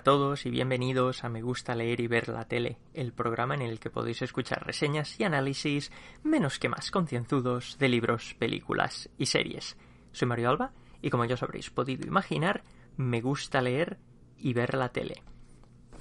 [0.00, 3.60] a todos y bienvenidos a Me gusta leer y ver la tele, el programa en
[3.60, 5.92] el que podéis escuchar reseñas y análisis
[6.22, 9.76] menos que más concienzudos de libros, películas y series.
[10.12, 12.64] Soy Mario Alba y como ya os habréis podido imaginar,
[12.96, 13.98] me gusta leer
[14.38, 15.22] y ver la tele.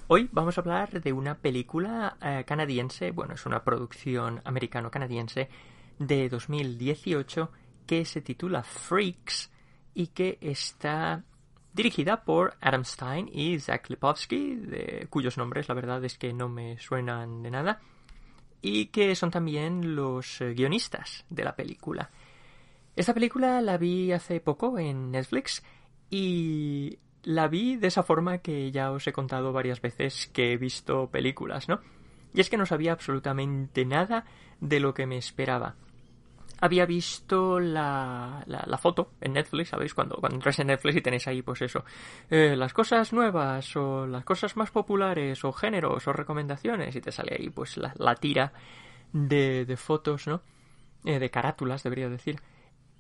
[0.08, 5.50] Hoy vamos a hablar de una película eh, canadiense, bueno, es una producción americano-canadiense
[5.98, 7.52] de 2018
[7.86, 9.52] que se titula Freaks
[9.94, 11.26] y que está
[11.74, 14.60] dirigida por Adam Stein y Zach Lipovsky,
[15.10, 17.80] cuyos nombres la verdad es que no me suenan de nada,
[18.62, 22.10] y que son también los eh, guionistas de la película.
[22.96, 25.64] Esta película la vi hace poco en Netflix
[26.10, 30.58] y la vi de esa forma que ya os he contado varias veces que he
[30.58, 31.80] visto películas, ¿no?
[32.34, 34.26] Y es que no sabía absolutamente nada
[34.60, 35.76] de lo que me esperaba
[36.62, 39.94] había visto la, la, foto en Netflix, ¿sabéis?
[39.94, 41.84] Cuando, cuando entráis en Netflix y tenéis ahí, pues eso,
[42.30, 47.12] eh, las cosas nuevas o las cosas más populares o géneros o recomendaciones y te
[47.12, 48.52] sale ahí pues la, la tira
[49.14, 50.42] de, de, fotos, ¿no?
[51.06, 52.40] Eh, de carátulas, debería decir.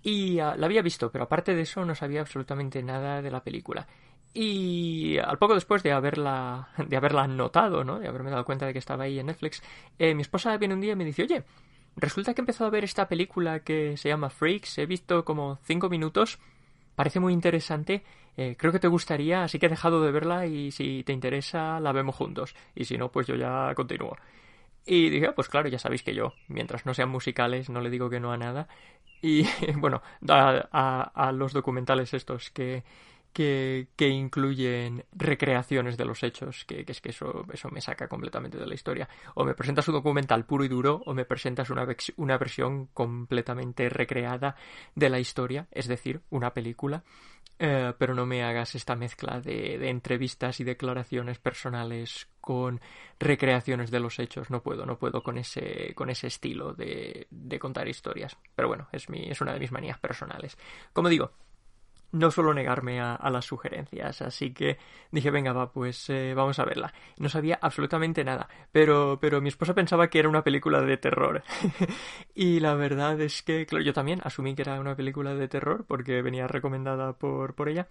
[0.01, 3.43] Y uh, la había visto, pero aparte de eso no sabía absolutamente nada de la
[3.43, 3.87] película.
[4.33, 7.99] Y al poco después de haberla, de haberla notado, ¿no?
[7.99, 9.61] De haberme dado cuenta de que estaba ahí en Netflix,
[9.97, 11.43] eh, mi esposa viene un día y me dice, oye,
[11.99, 14.77] Resulta que he empezado a ver esta película que se llama Freaks.
[14.77, 16.39] He visto como cinco minutos.
[16.95, 18.03] Parece muy interesante.
[18.37, 21.79] Eh, creo que te gustaría, así que he dejado de verla y si te interesa
[21.81, 22.55] la vemos juntos.
[22.73, 24.15] Y si no, pues yo ya continúo.
[24.85, 27.89] Y dije, ah, pues claro, ya sabéis que yo, mientras no sean musicales, no le
[27.89, 28.69] digo que no a nada.
[29.21, 29.45] Y
[29.75, 32.83] bueno, a, a los documentales estos que,
[33.33, 38.57] que, que, incluyen recreaciones de los hechos, que, es que eso, eso me saca completamente
[38.57, 39.07] de la historia.
[39.35, 41.87] O me presentas un documental puro y duro, o me presentas una,
[42.17, 44.55] una versión completamente recreada
[44.95, 47.03] de la historia, es decir, una película.
[47.61, 52.79] Eh, pero no me hagas esta mezcla de, de, entrevistas y declaraciones personales con
[53.19, 54.49] recreaciones de los hechos.
[54.49, 58.37] No puedo, no puedo con ese, con ese estilo de, de contar historias.
[58.55, 60.57] Pero bueno, es, mi, es una de mis manías personales.
[60.93, 61.33] Como digo,
[62.11, 64.77] no suelo negarme a, las sugerencias, así que
[65.11, 66.93] dije, venga, va, pues eh, vamos a verla.
[67.17, 71.43] No sabía absolutamente nada, pero, pero mi esposa pensaba que era una película de terror.
[72.35, 76.21] y la verdad es que, yo también asumí que era una película de terror porque
[76.21, 77.87] venía recomendada por, por ella.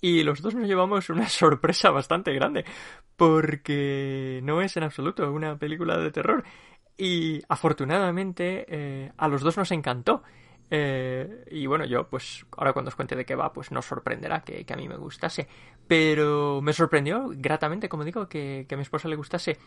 [0.00, 2.64] Y los dos nos llevamos una sorpresa bastante grande,
[3.16, 6.44] porque no es en absoluto una película de terror.
[6.96, 10.22] Y afortunadamente eh, a los dos nos encantó.
[10.74, 14.40] Eh, y bueno, yo, pues ahora cuando os cuente de qué va, pues no sorprenderá
[14.40, 15.46] que, que, a mí me gustase.
[15.86, 19.58] Pero me sorprendió gratamente, como digo, que, que, a mi esposa le gustase.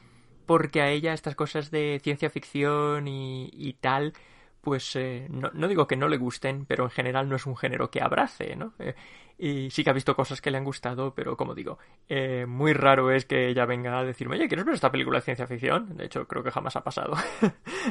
[0.47, 4.13] Porque a ella estas cosas de ciencia ficción y, y tal,
[4.61, 7.55] pues eh, no, no, digo que no le gusten, pero en general no es un
[7.55, 8.73] género que abrace, ¿no?
[8.79, 8.95] Eh,
[9.37, 11.77] y sí que ha visto cosas que le han gustado, pero como digo,
[12.09, 15.25] eh, muy raro es que ella venga a decirme, oye, ¿quieres ver esta película de
[15.25, 15.95] ciencia ficción?
[15.97, 17.13] De hecho, creo que jamás ha pasado.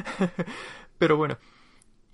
[0.97, 1.37] pero bueno.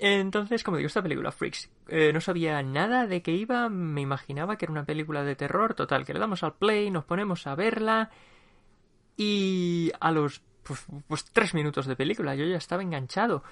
[0.03, 4.57] Entonces, como digo, esta película, Freaks, eh, no sabía nada de qué iba, me imaginaba
[4.57, 7.53] que era una película de terror, total, que le damos al play, nos ponemos a
[7.53, 8.09] verla
[9.15, 13.43] y a los pues, pues, tres minutos de película yo ya estaba enganchado,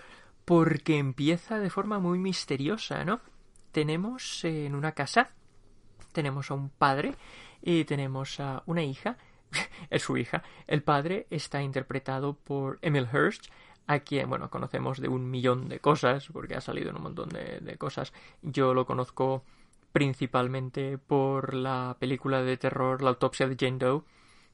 [0.43, 3.21] porque empieza de forma muy misteriosa, ¿no?
[3.71, 5.29] Tenemos en una casa,
[6.13, 7.13] tenemos a un padre
[7.61, 9.17] y tenemos a una hija,
[9.91, 13.51] es su hija, el padre está interpretado por Emil Hirsch,
[13.89, 17.29] a quien, bueno, conocemos de un millón de cosas, porque ha salido en un montón
[17.29, 18.13] de, de, cosas.
[18.43, 19.43] Yo lo conozco
[19.91, 24.03] principalmente por la película de terror La autopsia de Jane Doe,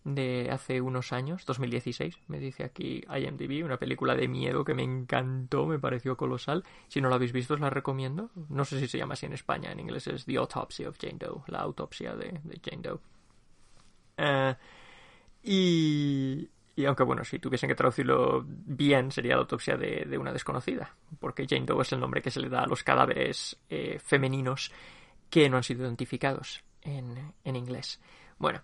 [0.05, 4.83] de hace unos años, 2016, me dice aquí IMDb, una película de miedo que me
[4.83, 6.63] encantó, me pareció colosal.
[6.87, 8.29] Si no la habéis visto, os la recomiendo.
[8.47, 11.17] No sé si se llama así en España, en inglés es The Autopsy of Jane
[11.19, 12.99] Doe, la autopsia de, Jane Doe.
[14.15, 14.55] Eh,
[15.43, 20.93] y, y aunque bueno, si tuviesen que traducirlo bien, sería la autopsia de, una desconocida,
[21.19, 24.71] porque Jane Doe es el nombre que se le da a los cadáveres eh, femeninos
[25.29, 28.01] que no han sido identificados en, en inglés.
[28.37, 28.61] Bueno,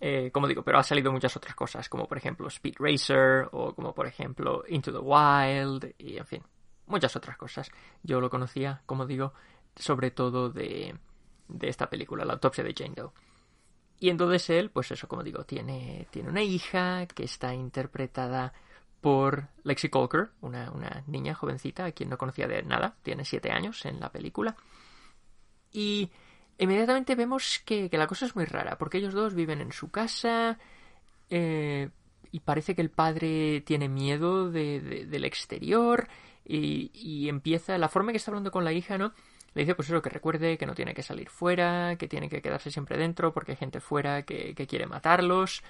[0.00, 3.74] eh, como digo, pero ha salido muchas otras cosas, como por ejemplo Speed Racer o
[3.74, 6.42] como por ejemplo Into the Wild y en fin,
[6.86, 7.70] muchas otras cosas.
[8.02, 9.32] Yo lo conocía, como digo,
[9.74, 10.94] sobre todo de,
[11.48, 13.12] de esta película, La autopsia de Jane Doe.
[14.04, 18.52] Y entonces él, pues eso, como digo, tiene, tiene una hija que está interpretada
[19.00, 23.50] por Lexi Colker, una, una niña jovencita a quien no conocía de nada, tiene siete
[23.50, 24.56] años en la película.
[25.72, 26.10] Y
[26.58, 30.58] inmediatamente vemos que, la cosa es muy rara, porque ellos dos viven en su casa
[31.30, 31.88] eh,
[32.30, 36.08] y parece que el padre tiene miedo del exterior
[36.44, 39.14] y, y, empieza, la forma que está hablando con la hija, ¿no?
[39.54, 42.42] Le dice pues eso, que recuerde que no tiene que salir fuera, que tiene que
[42.42, 45.62] quedarse siempre dentro porque hay gente fuera que, que quiere matarlos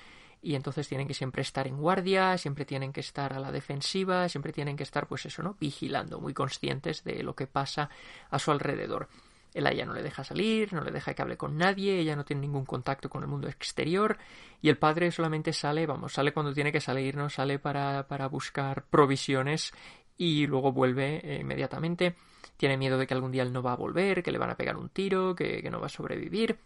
[0.44, 4.28] y entonces tienen que siempre estar en guardia, siempre tienen que estar a la defensiva,
[4.28, 5.56] siempre tienen que estar pues eso, ¿no?
[5.58, 7.88] Vigilando, muy conscientes de lo que pasa
[8.30, 9.08] a su alrededor.
[9.54, 12.16] Él a ella no le deja salir, no le deja que hable con nadie, ella
[12.16, 14.18] no tiene ningún contacto con el mundo exterior
[14.60, 18.26] y el padre solamente sale, vamos, sale cuando tiene que salir, no sale para, para
[18.26, 19.72] buscar provisiones
[20.18, 22.16] y luego vuelve eh, inmediatamente.
[22.56, 24.56] Tiene miedo de que algún día él no va a volver, que le van a
[24.56, 26.58] pegar un tiro, que, que no va a sobrevivir.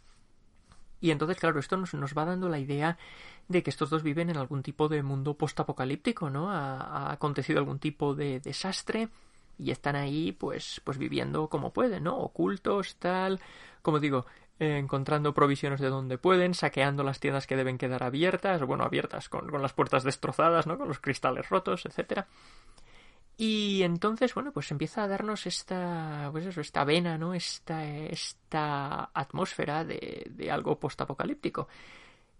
[1.00, 2.99] Y entonces, claro, esto nos, nos, va dando la idea
[3.49, 6.50] de que estos dos viven en algún tipo de mundo postapocalíptico, ¿no?
[6.50, 9.08] Ha, acontecido algún tipo de desastre
[9.58, 12.17] y están ahí pues pues viviendo como pueden, ¿no?
[12.19, 13.40] Ocultos, tal,
[13.82, 14.26] como digo,
[14.58, 19.49] encontrando provisiones de donde pueden, saqueando las tiendas que deben quedar abiertas, bueno, abiertas con,
[19.49, 20.79] con las puertas destrozadas, ¿no?
[20.79, 22.26] Con los cristales rotos, etcétera.
[23.40, 27.35] Y entonces, bueno, pues empieza a darnos esta, pues eso, esta vena, ¿no?
[27.35, 31.69] Esta, esta atmósfera de, de algo postapocalíptico.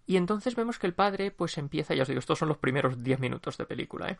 [0.05, 3.01] Y entonces vemos que el padre, pues empieza, ya os digo, estos son los primeros
[3.01, 4.17] 10 minutos de película, ¿eh?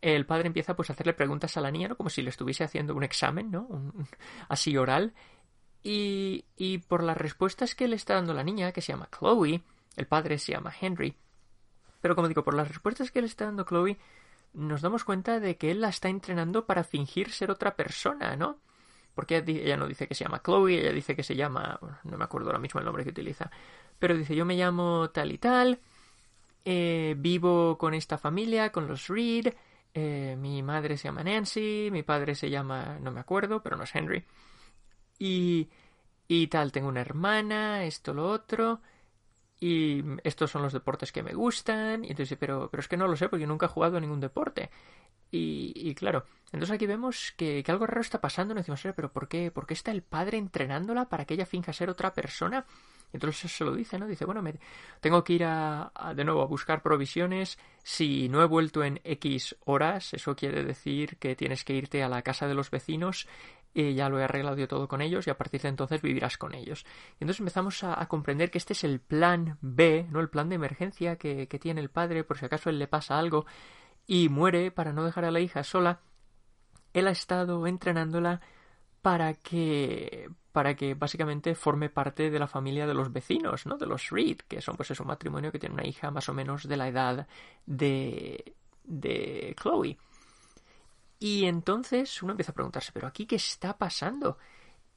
[0.00, 1.96] el padre empieza pues a hacerle preguntas a la niña, ¿no?
[1.96, 3.68] Como si le estuviese haciendo un examen, ¿no?
[4.48, 5.12] así oral.
[5.82, 9.62] Y, y por las respuestas que le está dando la niña, que se llama Chloe,
[9.96, 11.14] el padre se llama Henry,
[12.00, 13.98] pero como digo, por las respuestas que le está dando Chloe,
[14.56, 18.58] nos damos cuenta de que él la está entrenando para fingir ser otra persona, ¿no?
[19.14, 22.24] Porque ella no dice que se llama Chloe, ella dice que se llama, no me
[22.24, 23.50] acuerdo ahora mismo el nombre que utiliza,
[23.98, 25.80] pero dice yo me llamo tal y tal,
[26.64, 29.48] eh, vivo con esta familia, con los Reed,
[29.94, 33.84] eh, mi madre se llama Nancy, mi padre se llama, no me acuerdo, pero no
[33.84, 34.24] es Henry.
[35.18, 35.70] Y,
[36.28, 38.80] y tal, tengo una hermana, esto, lo otro.
[39.58, 42.04] Y estos son los deportes que me gustan.
[42.04, 44.20] Y entonces, pero, pero es que no lo sé porque nunca he jugado a ningún
[44.20, 44.70] deporte.
[45.30, 48.54] Y, y claro, entonces aquí vemos que, que, algo raro está pasando.
[48.54, 51.90] Decimos, pero ¿por qué, ¿por qué está el padre entrenándola para que ella finja ser
[51.90, 52.66] otra persona?
[53.12, 54.06] Entonces se lo dice, ¿no?
[54.06, 54.54] Dice, bueno, me
[55.00, 57.58] tengo que ir a, de nuevo a buscar provisiones.
[57.82, 62.08] Si no he vuelto en X horas, eso quiere decir que tienes que irte a
[62.08, 63.28] la casa de los vecinos.
[63.78, 66.38] Y ya lo he arreglado yo todo con ellos y a partir de entonces vivirás
[66.38, 66.86] con ellos.
[67.20, 70.20] Y entonces empezamos a, a, comprender que este es el plan B, ¿no?
[70.20, 73.18] El plan de emergencia que, que tiene el padre por si acaso él le pasa
[73.18, 73.44] algo
[74.06, 76.00] y muere para no dejar a la hija sola.
[76.94, 78.40] Él ha estado entrenándola
[79.02, 83.76] para que para que básicamente forme parte de la familia de los vecinos, ¿no?
[83.76, 86.32] De los Reed, que son pues es un matrimonio que tiene una hija más o
[86.32, 87.26] menos de la edad
[87.66, 88.54] de
[88.84, 89.98] de Chloe.
[91.18, 94.38] Y entonces uno empieza a preguntarse, pero aquí qué está pasando?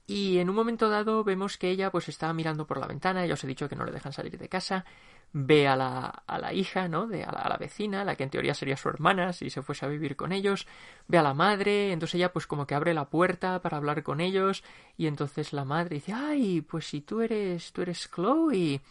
[0.05, 3.35] Y en un momento dado vemos que ella pues está mirando por la ventana, ya
[3.35, 4.83] os he dicho que no le dejan salir de casa,
[5.31, 7.05] ve a la, a la hija, ¿no?
[7.07, 9.61] De, a, la, a la vecina, la que en teoría sería su hermana si se
[9.61, 10.65] fuese a vivir con ellos,
[11.07, 14.19] ve a la madre, entonces ella pues como que abre la puerta para hablar con
[14.19, 14.63] ellos
[14.97, 18.81] y entonces la madre dice, ay, pues si tú eres, tú eres Chloe,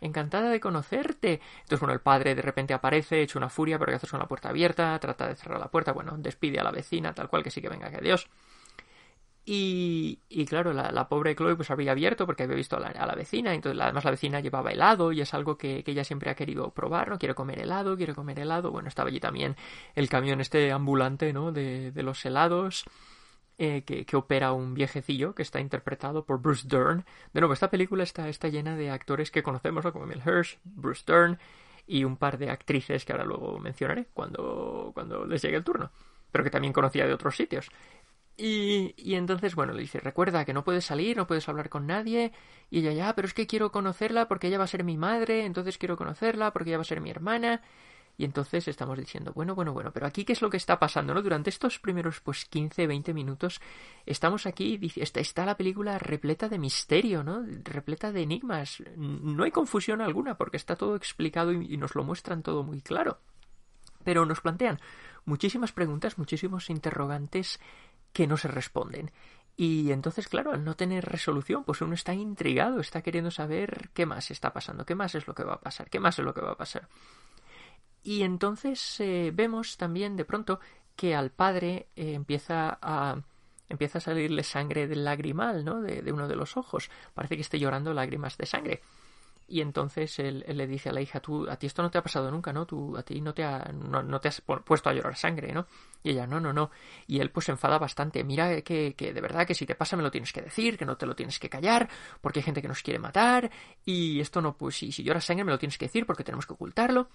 [0.00, 1.40] encantada de conocerte.
[1.62, 4.26] Entonces, bueno, el padre de repente aparece, hecho una furia, pero que haces con la
[4.26, 7.50] puerta abierta, trata de cerrar la puerta, bueno, despide a la vecina, tal cual, que
[7.50, 8.28] sí que venga, que adiós.
[9.48, 12.88] Y, y claro, la, la, pobre Chloe pues había abierto porque había visto a la,
[12.88, 16.02] a la vecina, entonces además la vecina llevaba helado y es algo que, que, ella
[16.02, 17.18] siempre ha querido probar, ¿no?
[17.20, 18.72] Quiere comer helado, quiere comer helado.
[18.72, 19.54] Bueno, estaba allí también
[19.94, 21.52] el camión este ambulante, ¿no?
[21.52, 22.84] De, de los helados.
[23.58, 27.06] Eh, que, que, opera un viejecillo que está interpretado por Bruce Dern.
[27.32, 29.94] De nuevo, esta película está, está llena de actores que conocemos, ¿no?
[29.94, 31.38] como Emil Hirsch, Bruce Dern
[31.86, 35.90] y un par de actrices que ahora luego mencionaré cuando, cuando les llegue el turno,
[36.30, 37.70] pero que también conocía de otros sitios.
[38.36, 41.86] Y, y, entonces, bueno, le dice, recuerda que no puedes salir, no puedes hablar con
[41.86, 42.32] nadie.
[42.68, 45.46] Y ella, ya, pero es que quiero conocerla porque ella va a ser mi madre,
[45.46, 47.62] entonces quiero conocerla porque ella va a ser mi hermana.
[48.18, 51.12] Y entonces estamos diciendo, bueno, bueno, bueno, pero aquí qué es lo que está pasando,
[51.12, 51.22] ¿no?
[51.22, 53.60] Durante estos primeros, pues, 15, 20 minutos,
[54.06, 57.44] estamos aquí, está, está la película repleta de misterio, ¿no?
[57.62, 58.82] Repleta de enigmas.
[58.96, 63.18] No hay confusión alguna porque está todo explicado y nos lo muestran todo muy claro.
[64.02, 64.80] Pero nos plantean
[65.24, 67.60] muchísimas preguntas, muchísimos interrogantes
[68.12, 69.10] que no se responden.
[69.56, 74.04] Y entonces, claro, al no tener resolución, pues uno está intrigado, está queriendo saber qué
[74.04, 76.34] más está pasando, qué más es lo que va a pasar, qué más es lo
[76.34, 76.88] que va a pasar.
[78.06, 80.60] Y entonces eh, vemos también de pronto
[80.94, 83.16] que al padre eh, empieza a
[83.68, 85.80] empieza a salirle sangre del lagrimal, ¿no?
[85.80, 86.88] De, uno de los ojos.
[87.14, 88.80] Parece que esté llorando lágrimas de sangre.
[89.48, 92.02] Y entonces él, le dice a la hija, tú, a ti esto no te ha
[92.02, 92.64] pasado nunca, ¿no?
[92.64, 95.66] Tú, a ti no te, ha, no, te has puesto a llorar sangre, ¿no?
[96.04, 96.70] Y ella, no, no, no.
[97.08, 98.22] Y él pues se enfada bastante.
[98.22, 100.84] Mira que, que de verdad que si te pasa me lo tienes que decir, que
[100.84, 101.88] no te lo tienes que callar,
[102.20, 103.50] porque hay gente que nos quiere matar.
[103.84, 106.46] Y esto no, pues si, si lloras sangre me lo tienes que decir porque tenemos
[106.46, 107.08] que ocultarlo.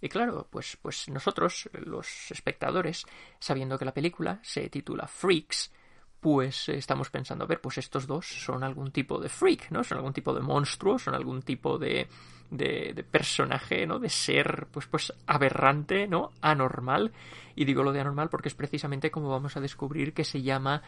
[0.00, 3.04] Y claro, pues, pues nosotros, los espectadores,
[3.38, 5.72] sabiendo que la película se titula Freaks,
[6.20, 9.84] pues estamos pensando, a ver, pues estos dos son algún tipo de freak, ¿no?
[9.84, 12.08] Son algún tipo de monstruo, son algún tipo de,
[12.50, 13.98] de, de, personaje, ¿no?
[13.98, 16.32] De ser, pues, pues aberrante, ¿no?
[16.40, 17.12] Anormal.
[17.54, 20.82] Y digo lo de anormal porque es precisamente como vamos a descubrir que se llama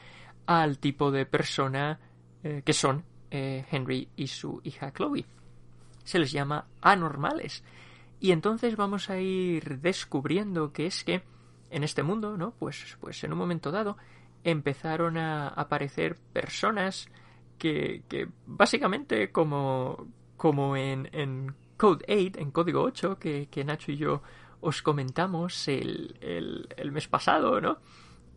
[0.46, 2.00] al tipo de persona
[2.42, 5.24] eh, que son eh, Henry y su hija Chloe.
[6.04, 7.62] Se les llama anormales.
[8.20, 11.22] Y entonces vamos a ir descubriendo que es que
[11.70, 12.52] en este mundo, ¿no?
[12.52, 13.96] Pues, pues en un momento dado
[14.44, 17.08] empezaron a aparecer personas
[17.58, 23.92] que, que básicamente como, como en, en Code 8, en código 8, que, que Nacho
[23.92, 24.22] y yo
[24.60, 26.16] os comentamos el,
[26.76, 27.78] el, mes pasado, ¿no?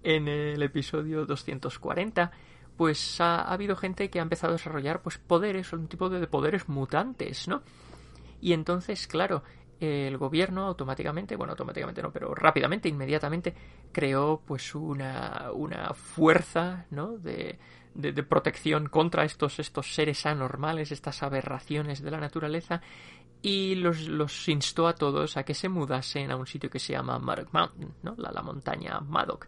[0.03, 2.31] En el episodio 240,
[2.77, 6.27] pues ha, ha, habido gente que ha empezado a desarrollar pues poderes, un tipo de
[6.27, 7.63] poderes mutantes, ¿no?
[8.39, 9.43] Y entonces, claro,
[9.81, 13.53] el gobierno automáticamente, bueno, automáticamente no, pero rápidamente, inmediatamente,
[13.91, 17.17] creó pues una, una fuerza, ¿no?
[17.17, 17.57] De,
[17.95, 22.81] de, protección contra estos, estos seres anormales, estas aberraciones de la naturaleza,
[23.41, 26.93] y los, los instó a todos a que se mudasen a un sitio que se
[26.93, 28.15] llama Maddock Mountain, ¿no?
[28.17, 29.47] La, la montaña Maddock.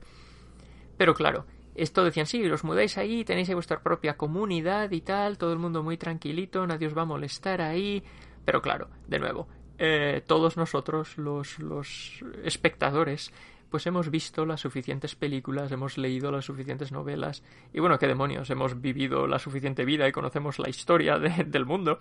[0.98, 5.54] Pero claro, esto decían, sí, os mudáis ahí, tenéis vuestra propia comunidad y tal, todo
[5.54, 8.04] el mundo muy tranquilito, nadie os va a molestar ahí.
[8.46, 9.48] Pero claro, de nuevo,
[9.78, 13.32] eh, todos nosotros, los, los espectadores,
[13.70, 17.42] pues hemos visto las suficientes películas, hemos leído las suficientes novelas
[17.74, 21.66] y bueno, qué demonios, hemos vivido la suficiente vida y conocemos la historia de, del
[21.66, 22.00] mundo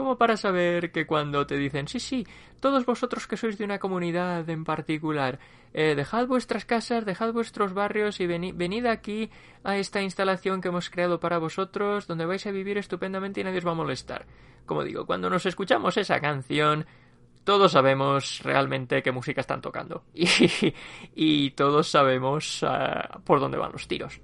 [0.00, 2.26] como para saber que cuando te dicen sí, sí,
[2.58, 5.38] todos vosotros que sois de una comunidad en particular,
[5.74, 9.28] eh, dejad vuestras casas, dejad vuestros barrios y venid aquí
[9.62, 13.58] a esta instalación que hemos creado para vosotros, donde vais a vivir estupendamente y nadie
[13.58, 14.24] os va a molestar.
[14.64, 16.86] Como digo, cuando nos escuchamos esa canción,
[17.44, 23.86] todos sabemos realmente qué música están tocando y, todos sabemos uh, por dónde van los
[23.86, 24.18] tiros.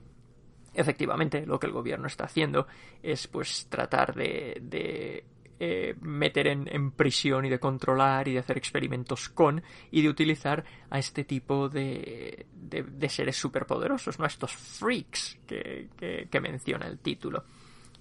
[0.73, 2.67] Efectivamente, lo que el gobierno está haciendo
[3.03, 8.59] es pues tratar de, de eh, meter en, prisión y de controlar y de hacer
[8.59, 14.25] experimentos con y de utilizar a este tipo de, de, de seres superpoderosos, ¿no?
[14.25, 17.45] A estos freaks que, que, que menciona el título.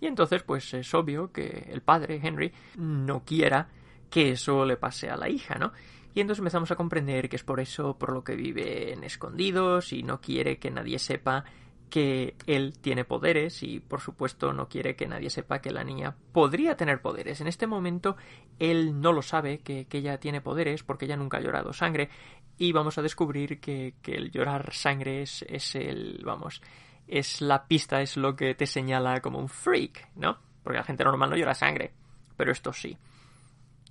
[0.01, 3.69] Y entonces, pues es obvio que el padre, Henry, no quiera
[4.09, 5.71] que eso le pase a la hija, ¿no?
[6.13, 10.01] Y entonces empezamos a comprender que es por eso por lo que viven escondidos y
[10.01, 11.43] no quiere que nadie sepa
[11.89, 16.15] que él tiene poderes y por supuesto no quiere que nadie sepa que la niña
[16.31, 17.41] podría tener poderes.
[17.41, 18.15] En este momento
[18.59, 22.09] él no lo sabe que, que ella tiene poderes porque ella nunca ha llorado sangre
[22.57, 26.61] y vamos a descubrir que, que el llorar sangre es, es el, vamos,
[27.07, 30.37] es la pista, es lo que te señala como un freak, ¿no?
[30.63, 31.91] Porque la gente normal no llora sangre,
[32.35, 32.97] pero esto sí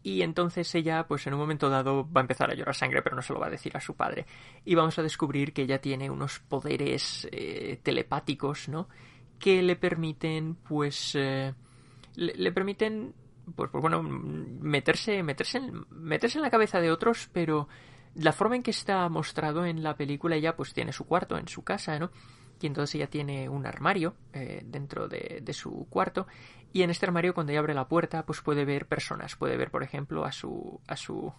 [0.05, 3.17] y entonces ella pues en un momento dado va a empezar a llorar sangre pero
[3.17, 4.27] no se lo va a decir a su padre.
[4.65, 8.87] Y vamos a descubrir que ella tiene unos poderes eh, telepáticos no
[9.39, 11.55] que le permiten pues eh,
[12.17, 13.15] le, le, permiten
[13.57, 17.67] pues, pues, bueno meterse meterse en, meterse en la cabeza de otros pero
[18.15, 21.49] la forma en que está mostrado en la película ella pues tiene su cuarto en
[21.49, 22.11] su casa no
[22.61, 26.27] y entonces ella tiene un armario eh, dentro de, de, su cuarto
[26.75, 29.71] y en este armario cuando ella abre la puerta pues puede ver personas puede ver
[29.71, 31.33] por ejemplo a su a su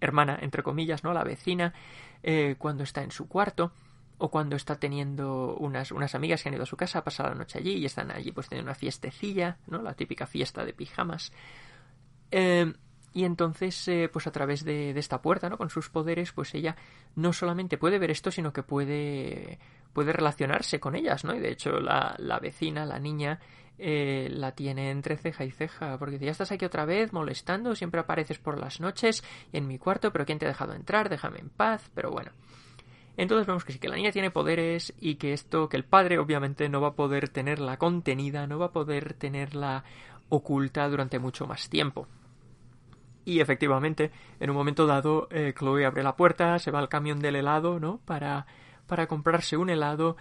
[0.00, 1.74] hermana entre comillas no la vecina
[2.22, 3.72] eh, cuando está en su cuarto
[4.18, 7.28] o cuando está teniendo unas, unas amigas que han ido a su casa a pasar
[7.28, 10.72] la noche allí y están allí pues teniendo una fiestecilla no la típica fiesta de
[10.72, 11.32] pijamas
[12.30, 12.72] eh,
[13.12, 15.56] y entonces, eh, pues a través de, de, esta puerta, ¿no?
[15.56, 16.76] Con sus poderes, pues ella
[17.14, 19.58] no solamente puede ver esto, sino que puede,
[19.94, 21.34] puede relacionarse con ellas, ¿no?
[21.34, 23.40] Y de hecho la, la vecina, la niña,
[23.78, 27.74] eh, la tiene entre ceja y ceja, porque dice, ya estás aquí otra vez molestando,
[27.74, 31.08] siempre apareces por las noches en mi cuarto, pero ¿quién te ha dejado entrar?
[31.08, 32.32] Déjame en paz, pero bueno.
[33.16, 36.18] Entonces vemos que sí, que la niña tiene poderes y que esto, que el padre
[36.18, 39.84] obviamente no va a poder tenerla contenida, no va a poder tenerla
[40.28, 42.08] oculta durante mucho más tiempo.
[43.24, 47.18] Y efectivamente, en un momento dado, eh, Chloe abre la puerta, se va al camión
[47.18, 47.98] del helado, ¿no?
[48.04, 48.46] Para,
[48.86, 50.16] para comprarse un helado.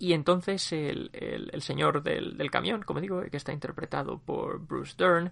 [0.00, 4.94] Y entonces el, el, señor del, del, camión, como digo, que está interpretado por Bruce
[4.96, 5.30] Dern,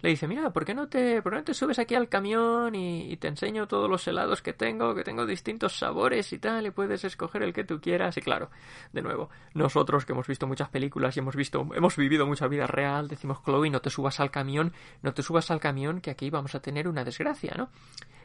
[0.00, 2.72] le dice, mira, ¿por qué no te, por qué no te subes aquí al camión
[2.76, 6.70] y, te enseño todos los helados que tengo, que tengo distintos sabores y tal, y
[6.70, 8.16] puedes escoger el que tú quieras?
[8.16, 8.48] Y claro,
[8.92, 12.68] de nuevo, nosotros que hemos visto muchas películas y hemos visto, hemos vivido mucha vida
[12.68, 14.72] real, decimos, Chloe, no te subas al camión,
[15.02, 17.70] no te subas al camión, que aquí vamos a tener una desgracia, ¿no?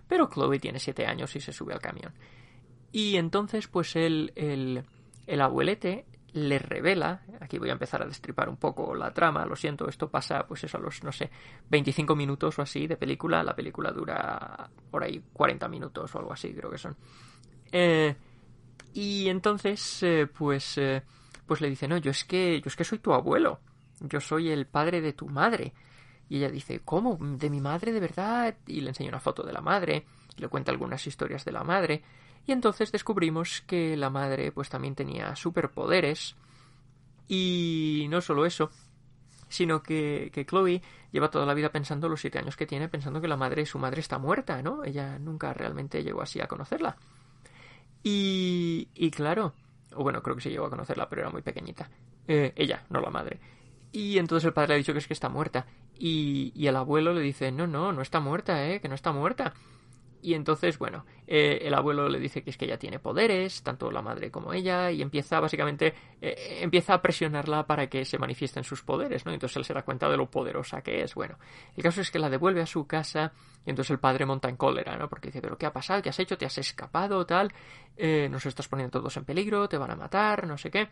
[0.07, 2.13] Pero Chloe tiene siete años y se sube al camión.
[2.91, 4.83] Y entonces, pues el, el,
[5.31, 9.55] el abuelete le revela, aquí voy a empezar a destripar un poco la trama, lo
[9.55, 11.29] siento, esto pasa pues eso a los, no sé,
[11.69, 16.33] 25 minutos o así de película, la película dura por ahí 40 minutos o algo
[16.33, 16.95] así, creo que son.
[17.71, 18.15] Eh,
[18.93, 21.03] y entonces, eh, pues, eh,
[21.45, 23.59] pues le dice, no, yo es que, yo es que soy tu abuelo,
[24.01, 25.73] yo soy el padre de tu madre.
[26.27, 27.17] Y ella dice, ¿cómo?
[27.19, 28.55] ¿De mi madre de verdad?
[28.65, 30.05] Y le enseña una foto de la madre,
[30.38, 32.03] le cuenta algunas historias de la madre.
[32.45, 36.36] Y entonces descubrimos que la madre pues también tenía superpoderes.
[37.27, 38.71] Y no solo eso,
[39.48, 40.81] sino que, que Chloe
[41.12, 43.79] lleva toda la vida pensando, los siete años que tiene, pensando que la madre, su
[43.79, 44.83] madre está muerta, ¿no?
[44.83, 46.98] Ella nunca realmente llegó así a conocerla.
[48.03, 49.53] Y, y claro,
[49.95, 51.89] o bueno, creo que se llegó a conocerla, pero era muy pequeñita.
[52.27, 53.39] Eh, ella, no la madre.
[53.91, 55.65] Y entonces el padre le ha dicho que es que está muerta.
[55.98, 58.79] Y, y el abuelo le dice, no, no, no está muerta, ¿eh?
[58.79, 59.53] Que no está muerta.
[60.21, 63.89] Y entonces, bueno, eh, el abuelo le dice que es que ella tiene poderes, tanto
[63.89, 68.63] la madre como ella, y empieza básicamente, eh, empieza a presionarla para que se manifiesten
[68.63, 69.31] sus poderes, ¿no?
[69.31, 71.15] Entonces él se da cuenta de lo poderosa que es.
[71.15, 71.37] Bueno,
[71.75, 73.33] el caso es que la devuelve a su casa,
[73.65, 75.09] y entonces el padre monta en cólera, ¿no?
[75.09, 76.01] Porque dice, pero ¿qué ha pasado?
[76.03, 76.37] ¿Qué has hecho?
[76.37, 77.25] ¿Te has escapado?
[77.25, 77.51] Tal,
[77.97, 80.87] eh, nos estás poniendo todos en peligro, te van a matar, no sé qué.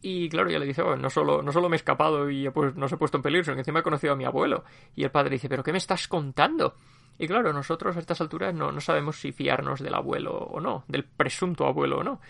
[0.00, 2.74] Y claro, ella le dice, oh, no, solo, no solo me he escapado y pues,
[2.76, 4.64] no se he puesto en peligro, sino que encima he conocido a mi abuelo.
[4.94, 6.74] Y el padre dice, pero ¿qué me estás contando?
[7.18, 10.84] Y claro, nosotros a estas alturas no, no sabemos si fiarnos del abuelo o no,
[10.88, 12.20] del presunto abuelo o no.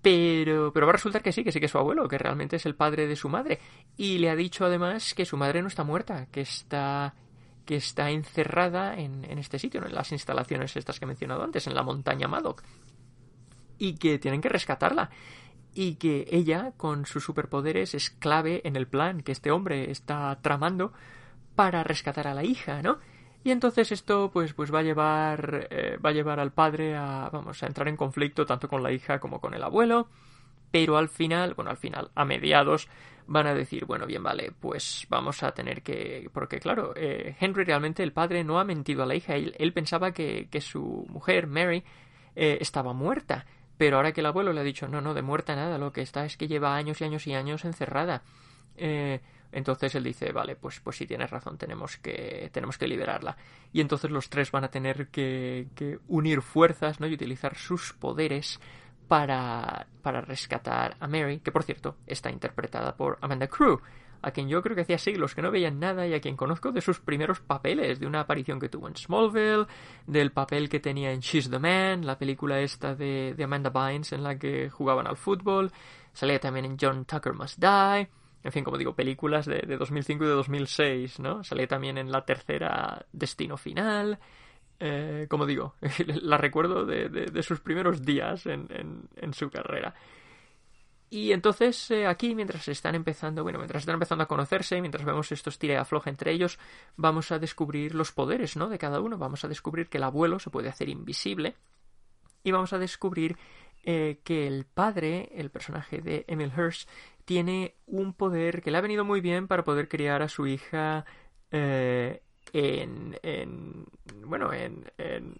[0.00, 2.56] Pero, pero va a resultar que sí, que sí que es su abuelo, que realmente
[2.56, 3.58] es el padre de su madre.
[3.96, 7.14] Y le ha dicho además que su madre no está muerta, que está,
[7.64, 11.66] que está encerrada en, en este sitio, en las instalaciones estas que he mencionado antes,
[11.66, 12.62] en la montaña Madoc.
[13.78, 15.10] Y que tienen que rescatarla.
[15.74, 20.38] Y que ella, con sus superpoderes, es clave en el plan que este hombre está
[20.42, 20.92] tramando
[21.54, 22.98] para rescatar a la hija, ¿no?
[23.44, 27.28] Y entonces esto pues, pues va a llevar eh, va a llevar al padre a
[27.30, 30.08] vamos a entrar en conflicto tanto con la hija como con el abuelo,
[30.70, 32.88] pero al final, bueno, al final, a mediados
[33.26, 37.64] van a decir, bueno, bien, vale, pues vamos a tener que porque claro, eh, Henry
[37.64, 41.06] realmente el padre no ha mentido a la hija, él, él pensaba que, que, su
[41.10, 41.84] mujer Mary
[42.36, 43.44] eh, estaba muerta,
[43.76, 46.00] pero ahora que el abuelo le ha dicho, no, no, de muerta nada, lo que
[46.00, 48.22] está es que lleva años y años y años encerrada.
[48.76, 49.20] Eh,
[49.54, 53.36] entonces él dice, vale, pues, pues sí tienes razón, tenemos que, tenemos que liberarla.
[53.72, 57.06] Y entonces los tres van a tener que, que unir fuerzas ¿no?
[57.06, 58.58] y utilizar sus poderes
[59.06, 63.80] para, para rescatar a Mary, que por cierto está interpretada por Amanda Crew,
[64.22, 66.72] a quien yo creo que hacía siglos que no veía nada y a quien conozco
[66.72, 69.66] de sus primeros papeles, de una aparición que tuvo en Smallville,
[70.08, 74.10] del papel que tenía en She's the Man, la película esta de, de Amanda Bynes
[74.12, 75.70] en la que jugaban al fútbol,
[76.12, 78.08] salía también en John Tucker Must Die,
[78.44, 81.42] en fin, como digo, películas de, de 2005 y de 2006, ¿no?
[81.42, 84.18] Sale también en la tercera Destino Final.
[84.78, 85.76] Eh, como digo,
[86.22, 88.68] la recuerdo de, de, sus primeros días en,
[89.16, 89.94] en, su carrera.
[91.08, 95.32] Y entonces eh, aquí, mientras están empezando, bueno, mientras están empezando a conocerse, mientras vemos
[95.32, 96.58] estos tira y afloja entre ellos,
[96.96, 98.68] vamos a descubrir los poderes, ¿no?
[98.68, 99.16] De cada uno.
[99.16, 101.54] Vamos a descubrir que el abuelo se puede hacer invisible.
[102.42, 103.38] Y vamos a descubrir
[103.84, 106.86] eh, que el padre, el personaje de Emil Hirsch,
[107.24, 111.04] tiene un poder que le ha venido muy bien para poder criar a su hija
[111.50, 113.84] eh, en, en,
[114.24, 115.34] bueno, en, en,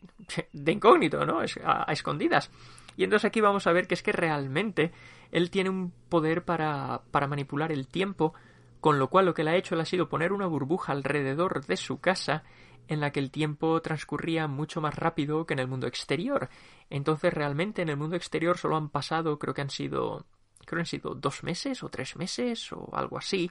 [0.52, 1.40] de incógnito, ¿no?
[1.40, 1.44] A,
[1.88, 2.50] a, escondidas.
[2.96, 4.92] Y entonces aquí vamos a ver que es que realmente
[5.30, 8.35] él tiene un poder para, para manipular el tiempo,
[8.80, 11.64] con lo cual lo que le ha hecho él ha sido poner una burbuja alrededor
[11.66, 12.44] de su casa
[12.88, 16.49] en la que el tiempo transcurría mucho más rápido que en el mundo exterior.
[16.90, 20.27] Entonces realmente en el mundo exterior solo han pasado, creo que han sido
[20.64, 23.51] creo que han sido dos meses o tres meses o algo así.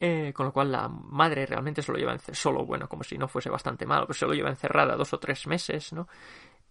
[0.00, 3.26] Eh, con lo cual la madre realmente se lo lleva solo, bueno, como si no
[3.26, 6.06] fuese bastante malo, pero se lo lleva encerrada dos o tres meses, ¿no?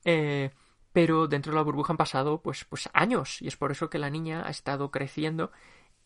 [0.06, 0.50] Eh,
[0.94, 4.00] pero dentro de la burbuja han pasado pues, pues años y es por eso que
[4.00, 5.52] la niña ha estado creciendo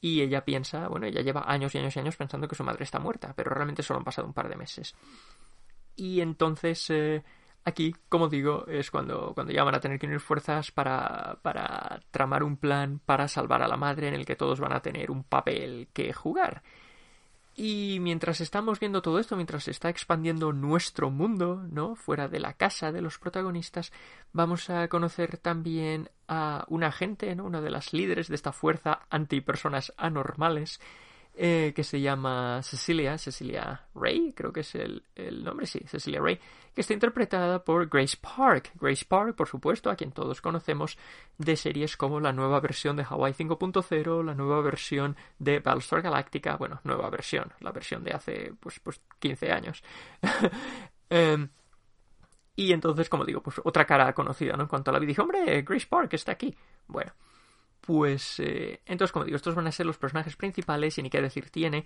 [0.01, 2.83] y ella piensa, bueno, ella lleva años y años y años pensando que su madre
[2.83, 4.95] está muerta, pero realmente solo han pasado un par de meses.
[5.95, 7.23] Y entonces eh,
[7.63, 12.01] aquí, como digo, es cuando, cuando ya van a tener que unir fuerzas para, para
[12.11, 15.11] tramar un plan para salvar a la madre en el que todos van a tener
[15.11, 16.63] un papel que jugar.
[17.53, 21.95] Y mientras estamos viendo todo esto, mientras se está expandiendo nuestro mundo, ¿no?
[21.95, 23.91] Fuera de la casa de los protagonistas,
[24.31, 27.43] vamos a conocer también a un agente, ¿no?
[27.43, 30.79] Una de las líderes de esta fuerza anti-personas anormales,
[31.33, 36.19] eh, que se llama Cecilia, Cecilia Ray, creo que es el, el, nombre, sí, Cecilia
[36.19, 36.39] Ray,
[36.75, 38.71] que está interpretada por Grace Park.
[38.75, 40.97] Grace Park, por supuesto, a quien todos conocemos
[41.37, 46.57] de series como la nueva versión de Hawaii 5.0, la nueva versión de Battlestar Galactica,
[46.57, 49.83] bueno, nueva versión, la versión de hace, pues, pues 15 años.
[51.09, 51.47] eh,
[52.55, 54.63] y entonces, como digo, pues otra cara conocida, ¿no?
[54.63, 56.55] En cuanto a la vida, dije, hombre, Grace Park está aquí.
[56.87, 57.13] Bueno,
[57.81, 61.21] pues eh, entonces, como digo, estos van a ser los personajes principales y ni qué
[61.21, 61.79] decir tiene.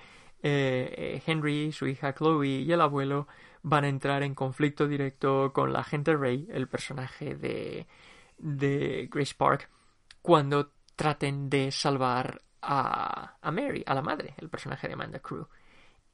[0.43, 3.27] Eh, eh, Henry, su hija Chloe y el abuelo
[3.63, 7.87] van a entrar en conflicto directo con la gente Ray, el personaje de,
[8.37, 9.69] de Grace Park,
[10.21, 15.47] cuando traten de salvar a, a Mary, a la madre, el personaje de Amanda Crew.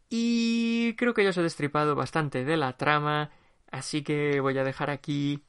[0.10, 3.32] Y creo que ya os he destripado bastante de la trama,
[3.72, 5.44] así que voy a dejar aquí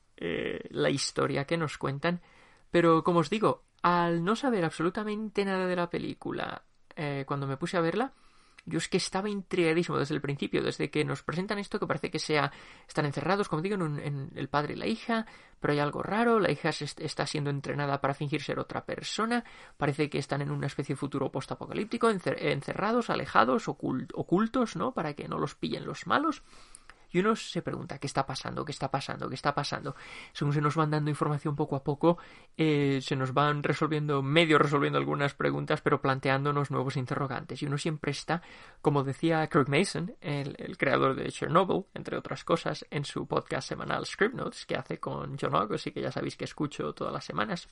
[0.70, 2.20] la historia que nos cuentan.
[2.70, 6.62] Pero como os digo, al no saber absolutamente nada de la película,
[6.96, 8.12] eh, cuando me puse a verla,
[8.64, 12.12] yo es que estaba intrigadísimo desde el principio, desde que nos presentan esto que parece
[12.12, 12.52] que sea
[12.86, 15.26] están encerrados, como digo, en, en el padre y la hija,
[15.58, 19.44] pero hay algo raro, la hija se está siendo entrenada para fingir ser otra persona,
[19.76, 24.94] parece que están en una especie de futuro postapocalíptico, encerrados, alejados, ocultos, ¿no?
[24.94, 26.42] Para que no los pillen los malos
[27.12, 29.94] y uno se pregunta qué está pasando, qué está pasando, qué está pasando.
[30.32, 32.18] Según se nos van dando información poco a poco,
[32.56, 37.62] eh, se nos van resolviendo, medio resolviendo algunas preguntas, pero planteándonos nuevos interrogantes.
[37.62, 38.42] Y uno siempre está,
[38.80, 44.06] como decía Kirk Mason, el, creador de Chernobyl, entre otras cosas, en su podcast semanal
[44.06, 47.24] Script Notes, que hace con John August y que ya sabéis que escucho todas las
[47.24, 47.68] semanas.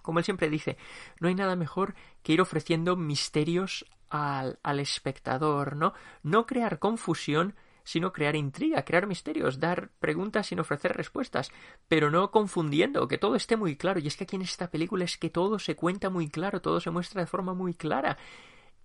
[0.00, 0.78] Como él siempre dice,
[1.20, 5.94] no hay nada mejor que ir ofreciendo misterios al, al espectador, ¿no?
[6.22, 7.54] No crear confusión,
[7.84, 11.50] sino crear intriga, crear misterios, dar preguntas sin ofrecer respuestas,
[11.88, 14.00] pero no confundiendo, que todo esté muy claro.
[14.00, 16.80] Y es que aquí en esta película es que todo se cuenta muy claro, todo
[16.80, 18.18] se muestra de forma muy clara,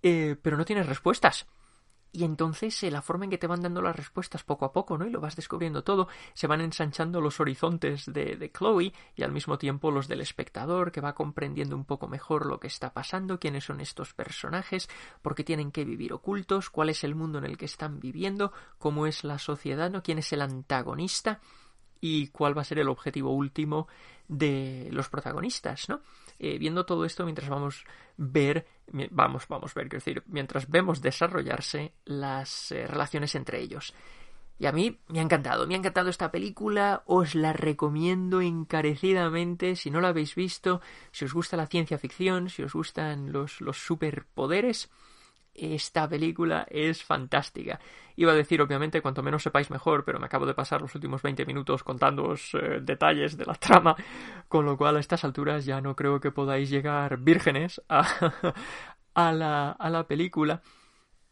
[0.02, 1.46] eh, pero no tienes respuestas.
[2.10, 4.96] Y entonces eh, la forma en que te van dando las respuestas poco a poco,
[4.96, 5.06] ¿no?
[5.06, 9.58] Y lo vas descubriendo todo, se van ensanchando los horizontes de, Chloe y al mismo
[9.58, 13.64] tiempo los del espectador, que va comprendiendo un poco mejor lo que está pasando, quiénes
[13.64, 14.88] son estos personajes,
[15.20, 18.52] por qué tienen que vivir ocultos, cuál es el mundo en el que están viviendo,
[18.78, 20.02] cómo es la sociedad, ¿no?
[20.02, 21.40] quién es el antagonista
[22.00, 23.88] y cuál va a ser el objetivo último
[24.28, 26.00] de los protagonistas, ¿no?
[26.38, 27.84] Eh, viendo todo esto mientras vamos
[28.16, 28.66] ver,
[29.10, 33.94] vamos, vamos a ver, quiero decir, mientras vemos desarrollarse las eh, relaciones entre ellos.
[34.58, 39.76] Y a mí me ha encantado, me ha encantado esta película, os la recomiendo encarecidamente
[39.76, 40.80] si no la habéis visto,
[41.12, 44.90] si os gusta la ciencia ficción, si os gustan los, los superpoderes,
[45.58, 47.80] esta película es fantástica.
[48.16, 51.22] Iba a decir, obviamente, cuanto menos sepáis mejor, pero me acabo de pasar los últimos
[51.22, 53.96] 20 minutos contándoos eh, detalles de la trama,
[54.48, 58.52] con lo cual a estas alturas ya no creo que podáis llegar vírgenes a,
[59.32, 60.62] la, a la película.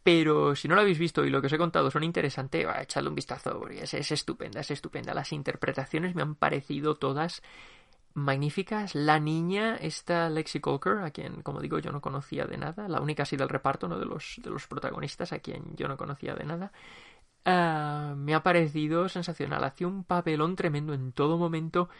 [0.03, 3.09] Pero si no lo habéis visto y lo que os he contado son interesantes, echadle
[3.09, 5.13] un vistazo, es, es estupenda, es estupenda.
[5.13, 7.43] Las interpretaciones me han parecido todas
[8.17, 8.95] magníficas.
[8.95, 13.01] La niña, esta Lexi Coker, a quien, como digo, yo no conocía de nada, la
[13.01, 13.99] única así del reparto, ¿no?
[13.99, 16.73] De los, de los protagonistas, a quien yo no conocía de nada.
[17.45, 19.63] Uh, me ha parecido sensacional.
[19.65, 21.91] Hacía un papelón tremendo en todo momento.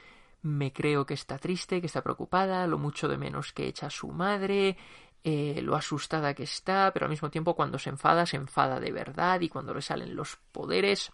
[0.41, 4.09] Me creo que está triste, que está preocupada, lo mucho de menos que echa su
[4.09, 4.77] madre,
[5.23, 8.91] eh, lo asustada que está, pero al mismo tiempo cuando se enfada, se enfada de
[8.91, 11.13] verdad y cuando le salen los poderes.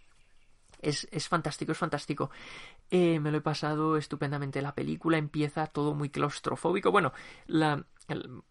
[0.83, 2.31] Es, es fantástico, es fantástico.
[2.91, 4.61] Eh, me lo he pasado estupendamente.
[4.61, 6.91] La película empieza todo muy claustrofóbico.
[6.91, 7.13] Bueno,
[7.47, 7.83] la,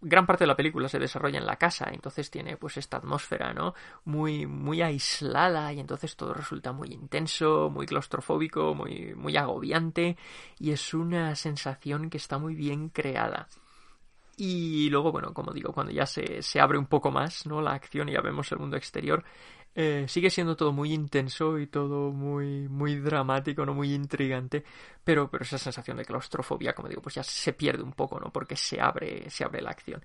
[0.02, 3.54] gran parte de la película se desarrolla en la casa, entonces tiene pues esta atmósfera,
[3.54, 3.74] ¿no?
[4.06, 10.18] Muy, muy aislada y entonces todo resulta muy intenso, muy claustrofóbico, muy, muy agobiante
[10.60, 13.48] y es una sensación que está muy bien creada.
[14.38, 17.62] Y luego, bueno, como digo, cuando ya se, se abre un poco más, ¿no?
[17.62, 19.24] La acción y ya vemos el mundo exterior,
[19.74, 24.64] eh, sigue siendo todo muy intenso y todo muy, muy dramático, no muy intrigante,
[25.04, 28.32] pero, pero esa sensación de claustrofobia, como digo, pues ya se pierde un poco, ¿no?
[28.32, 30.04] Porque se abre, se abre la acción.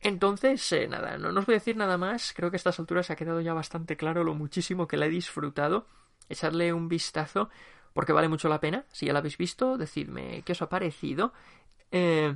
[0.00, 2.32] Entonces, eh, nada, no, os voy a decir nada más.
[2.34, 5.10] Creo que a estas alturas ha quedado ya bastante claro lo muchísimo que la he
[5.10, 5.86] disfrutado.
[6.28, 7.50] Echarle un vistazo
[7.92, 8.86] porque vale mucho la pena.
[8.92, 11.32] Si ya la habéis visto, decidme qué os ha parecido.
[11.90, 12.34] Eh,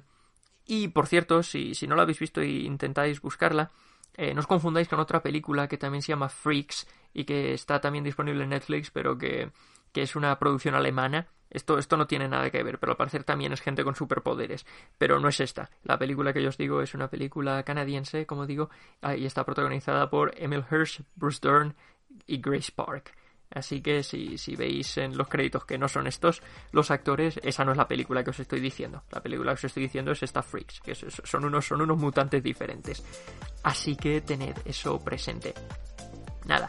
[0.67, 3.71] y por cierto, si, si no la habéis visto e intentáis buscarla,
[4.17, 7.81] eh, no os confundáis con otra película que también se llama Freaks y que está
[7.81, 9.51] también disponible en Netflix, pero que,
[9.93, 11.27] que es una producción alemana.
[11.51, 14.67] Esto, esto no tiene nada que ver, pero al parecer también es gente con superpoderes.
[14.99, 15.71] Pero no es esta.
[15.85, 18.71] La película que yo os digo es una película canadiense, como digo,
[19.17, 21.77] y está protagonizada por Emil Hirsch, Bruce Dern
[22.27, 23.15] y Grace Park.
[23.51, 27.65] Así que si, si, veis en los créditos que no son estos los actores, esa
[27.65, 29.05] no es la película que os estoy diciendo.
[29.11, 32.43] La película que os estoy diciendo es esta Freaks, que son unos, son unos mutantes
[32.43, 33.05] diferentes.
[33.63, 35.55] Así que tened eso presente.
[36.47, 36.69] Nada,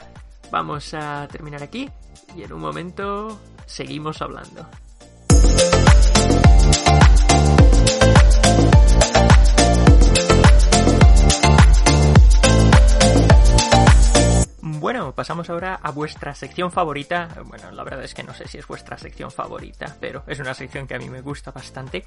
[0.51, 1.89] vamos a terminar aquí
[2.35, 4.69] y en un momento seguimos hablando.
[15.25, 17.27] Pasamos ahora a vuestra sección favorita.
[17.45, 20.53] Bueno, la verdad es que no sé si es vuestra sección favorita, pero es una
[20.53, 22.05] sección que a mí me gusta bastante,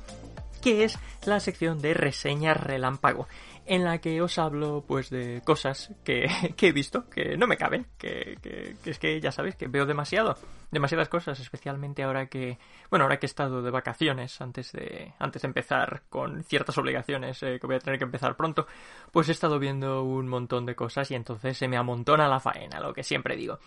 [0.62, 3.26] que es la sección de reseñas relámpago
[3.68, 6.26] en la que os hablo pues de cosas que,
[6.60, 8.36] he visto, que no me caben, que,
[8.84, 10.36] es que ya sabéis que veo demasiado,
[10.70, 12.58] demasiadas cosas, especialmente ahora que,
[12.90, 17.42] bueno, ahora que he estado de vacaciones antes de, antes de empezar con ciertas obligaciones
[17.42, 18.66] eh, que voy a tener que empezar pronto,
[19.12, 22.80] pues he estado viendo un montón de cosas y entonces se me amontona la faena,
[22.80, 23.58] lo que siempre digo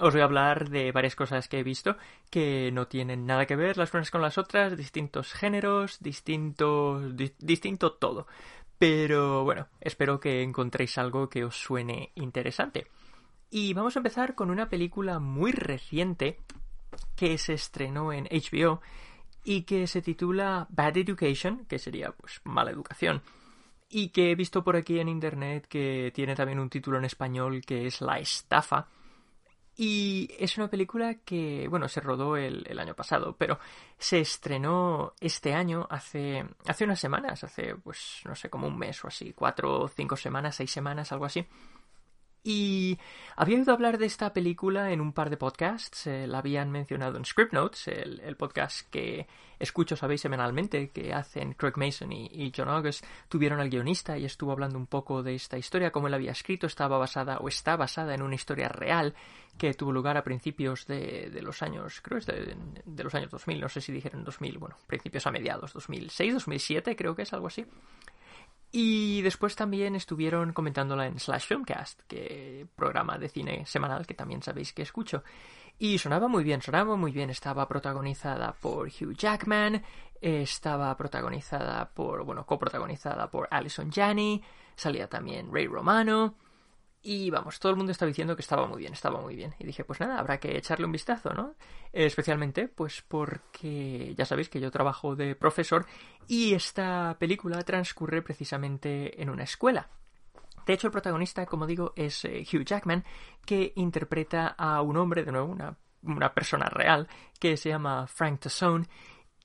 [0.00, 1.96] os voy a hablar de varias cosas que he visto
[2.30, 7.92] que no tienen nada que ver las unas con las otras, distintos géneros, distintos, distinto
[7.92, 8.26] todo.
[8.78, 12.86] Pero bueno, espero que encontréis algo que os suene interesante.
[13.50, 16.38] Y vamos a empezar con una película muy reciente
[17.16, 18.80] que se estrenó en HBO
[19.44, 23.22] y que se titula Bad Education, que sería pues mala educación,
[23.88, 27.62] y que he visto por aquí en internet que tiene también un título en español
[27.64, 28.86] que es La estafa,
[29.80, 33.60] y es una película que, bueno, se rodó el, año pasado, pero
[33.96, 39.04] se estrenó este año hace, hace unas semanas, hace, pues, no sé, como un mes
[39.04, 41.46] o así, cuatro, cinco semanas, seis semanas, algo así.
[42.48, 42.98] Y
[43.36, 47.18] había oído hablar de esta película en un par de podcasts, eh, la habían mencionado
[47.18, 49.26] en Script Notes, el, podcast que
[49.58, 54.50] escucho, sabéis, semanalmente, que hacen Craig Mason y, John August, tuvieron al guionista y estuvo
[54.50, 58.14] hablando un poco de esta historia, cómo él había escrito, estaba basada o está basada
[58.14, 59.14] en una historia real
[59.58, 63.60] que tuvo lugar a principios de, los años, creo es de, de, los años 2000,
[63.60, 67.48] no sé si dijeron 2000, bueno, principios a mediados, 2006, 2007, creo que es algo
[67.48, 67.66] así.
[68.70, 74.42] Y después también estuvieron comentándola en Slash Filmcast, que programa de cine semanal que también
[74.42, 75.22] sabéis que escucho.
[75.78, 77.30] Y sonaba muy bien, sonaba muy bien.
[77.30, 79.82] Estaba protagonizada por Hugh Jackman,
[80.20, 84.42] estaba protagonizada por, bueno, coprotagonizada por Alison Janney,
[84.74, 86.34] salía también Ray Romano.
[87.02, 89.54] Y vamos, todo el mundo estaba diciendo que estaba muy bien, estaba muy bien.
[89.58, 91.54] Y dije, pues nada, habrá que echarle un vistazo, ¿no?
[91.92, 95.86] Especialmente, pues porque ya sabéis que yo trabajo de profesor
[96.26, 99.88] y esta película transcurre precisamente en una escuela.
[100.66, 103.04] De hecho, el protagonista, como digo, es eh, Hugh Jackman,
[103.46, 107.08] que interpreta a un hombre, de nuevo, una, una persona real,
[107.40, 108.86] que se llama Frank Tassone,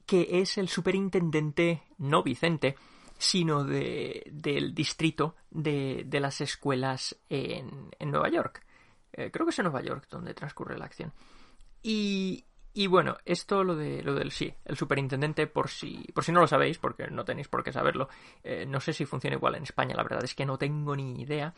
[0.06, 2.76] que es el superintendente, no Vicente,
[3.17, 8.65] sino de, del distrito de, de las escuelas en, en Nueva York.
[9.13, 11.13] Eh, creo que es en Nueva York donde transcurre la acción.
[11.82, 16.32] Y, y bueno, esto lo de lo del sí, el superintendente, por si, por si
[16.32, 18.10] no lo sabéis, porque no tenéis por qué saberlo,
[18.43, 21.21] eh, no sé si funciona igual en España, la verdad es que no tengo ni
[21.21, 21.54] idea.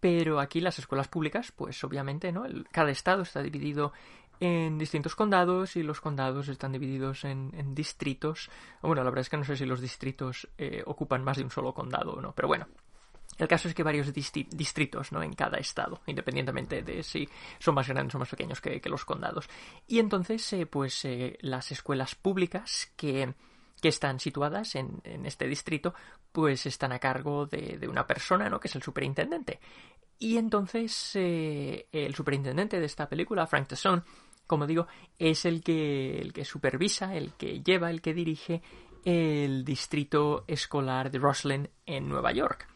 [0.00, 2.44] Pero aquí las escuelas públicas, pues obviamente, ¿no?
[2.70, 3.92] cada estado está dividido
[4.40, 8.50] en distintos condados y los condados están divididos en, distritos.
[8.82, 11.50] Bueno, la verdad es que no sé si los distritos eh, ocupan más de un
[11.50, 12.66] solo condado o no, pero bueno.
[13.36, 15.22] El caso es que varios distritos ¿no?
[15.22, 17.28] en cada estado, independientemente de si
[17.60, 19.48] son más grandes o más pequeños que, los condados.
[19.86, 23.32] Y entonces, eh, pues eh, las escuelas públicas que,
[23.80, 25.94] que están situadas en, en, este distrito,
[26.32, 28.58] pues están a cargo de, de, una persona, ¿no?
[28.58, 29.60] Que es el superintendente.
[30.18, 34.02] Y entonces el superintendente de esta película, Frank Tasson,
[34.48, 38.62] como digo, es el que, el que supervisa, el que lleva, el que dirige
[39.04, 42.66] el distrito escolar de Roslyn en Nueva York.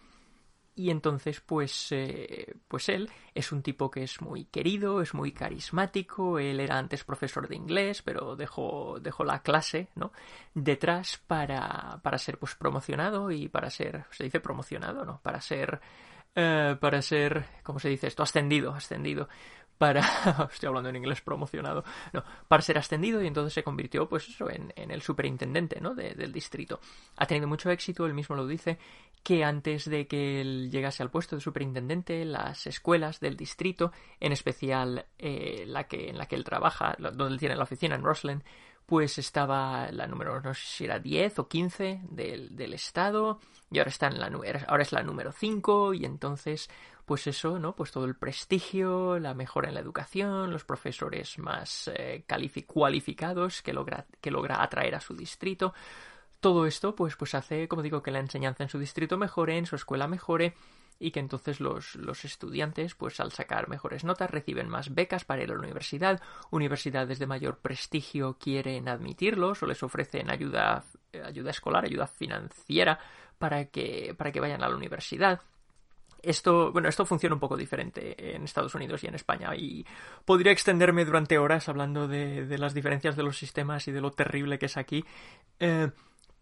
[0.75, 5.33] Y entonces, pues, eh, pues él es un tipo que es muy querido, es muy
[5.33, 6.39] carismático.
[6.39, 10.13] Él era antes profesor de inglés, pero dejó, dejó la clase, ¿no?
[10.55, 15.21] Detrás para, para ser, pues, promocionado y para ser, se dice promocionado, ¿no?
[15.23, 15.81] Para ser,
[16.35, 18.23] eh, para ser, ¿cómo se dice esto?
[18.23, 19.29] Ascendido, ascendido
[19.79, 20.01] para...
[20.53, 21.85] estoy hablando en inglés promocionado.
[22.13, 25.95] No, para ser ascendido y entonces se convirtió, pues eso, en, el superintendente, ¿no?
[25.95, 26.81] del distrito.
[27.17, 28.79] Ha tenido mucho éxito, él mismo lo dice,
[29.23, 34.33] que antes de que él llegase al puesto de superintendente, las escuelas del distrito, en
[34.33, 38.03] especial eh, la que, en la que él trabaja, donde él tiene la oficina en
[38.03, 38.43] Roslyn,
[38.87, 43.39] pues estaba la número, no sé si era 10 o 15 del, del estado,
[43.71, 44.27] y ahora, está en la,
[44.67, 46.69] ahora es la número 5, y entonces
[47.05, 47.75] pues eso, ¿no?
[47.75, 52.25] Pues todo el prestigio, la mejora en la educación, los profesores más eh,
[52.67, 55.75] cualificados que logra, que logra atraer a su distrito.
[56.41, 59.67] Todo esto, pues, pues hace, como digo, que la enseñanza en su distrito mejore, en
[59.67, 60.55] su escuela mejore,
[60.99, 65.43] y que entonces los, los, estudiantes, pues al sacar mejores notas, reciben más becas para
[65.43, 70.85] ir a la universidad, universidades de mayor prestigio quieren admitirlos o les ofrecen ayuda,
[71.25, 73.01] ayuda escolar, ayuda financiera
[73.39, 75.41] para que, para que vayan a la universidad.
[76.23, 79.85] Esto, bueno, esto funciona un poco diferente en Estados Unidos y en España y
[80.25, 84.59] podría extenderme durante horas hablando de, las diferencias de los sistemas y de lo terrible
[84.59, 85.05] que es aquí.
[85.59, 85.91] Eh,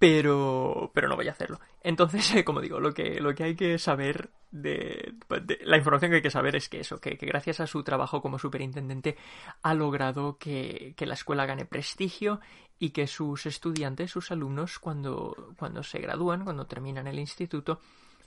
[0.00, 1.60] pero, pero no voy a hacerlo.
[1.82, 5.14] Entonces, como digo, lo que, lo que hay que saber de,
[5.60, 8.38] La información que hay que saber es que eso, que, gracias a su trabajo como
[8.38, 9.16] superintendente
[9.62, 12.40] ha logrado que, que, la escuela gane prestigio
[12.78, 17.80] y que sus estudiantes, sus alumnos, cuando, cuando se gradúan, cuando terminan el instituto,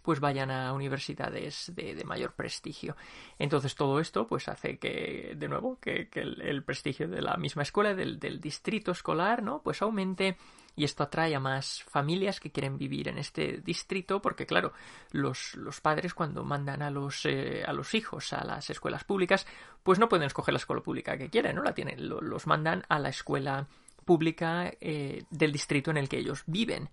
[0.03, 2.95] pues vayan a universidades de, mayor prestigio.
[3.39, 7.95] Entonces todo esto pues hace que, de nuevo, que, el, prestigio de la misma escuela,
[7.95, 9.61] del, distrito escolar, ¿no?
[9.63, 10.37] Pues aumente
[10.75, 14.73] y esto atrae a más familias que quieren vivir en este distrito porque claro
[15.11, 19.45] los, los padres cuando mandan a los eh, a los hijos a las escuelas públicas
[19.83, 22.97] pues no pueden escoger la escuela pública que quieren no la tienen los mandan a
[22.97, 23.67] la escuela
[24.03, 26.89] pública eh, del distrito en el que ellos viven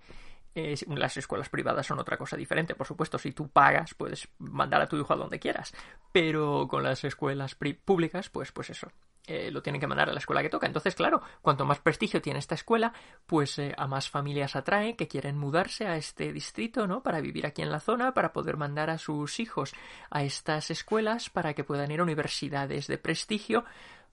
[0.55, 3.19] las escuelas privadas son otra cosa diferente, por supuesto.
[3.19, 5.73] Si tú pagas, puedes mandar a tu hijo a donde quieras.
[6.13, 8.89] Pero con las escuelas públicas, pues, pues eso.
[9.27, 10.67] Eh, lo tienen que mandar a la escuela que toca.
[10.67, 12.93] Entonces, claro, cuanto más prestigio tiene esta escuela,
[13.27, 17.03] pues eh, a más familias atrae que quieren mudarse a este distrito, ¿no?
[17.03, 19.73] Para vivir aquí en la zona, para poder mandar a sus hijos
[20.11, 23.65] a estas escuelas, para que puedan ir a universidades de prestigio,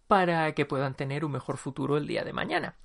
[0.07, 2.75] para que puedan tener un mejor futuro el día de mañana.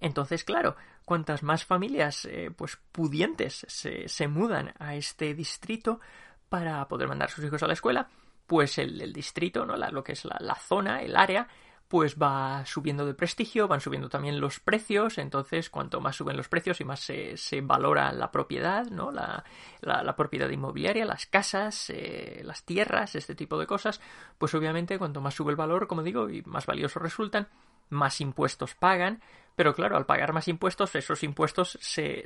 [0.00, 6.00] Entonces, claro, cuantas más familias eh, pues pudientes se, se, mudan a este distrito
[6.48, 8.08] para poder mandar a sus hijos a la escuela,
[8.46, 9.76] pues el, distrito, ¿no?
[9.76, 11.48] lo que es la, zona, el área,
[11.86, 16.48] pues va subiendo de prestigio, van subiendo también los precios, entonces cuanto más suben los
[16.48, 19.10] precios y más se, se valora la propiedad, ¿no?
[19.10, 19.44] La,
[19.80, 24.00] la, propiedad inmobiliaria, las casas, eh, las tierras, este tipo de cosas,
[24.38, 27.48] pues obviamente cuanto más sube el valor, como digo, y más valiosos resultan,
[27.90, 29.22] más impuestos pagan,
[29.58, 32.22] pero claro, al pagar más impuestos, esos impuestos se,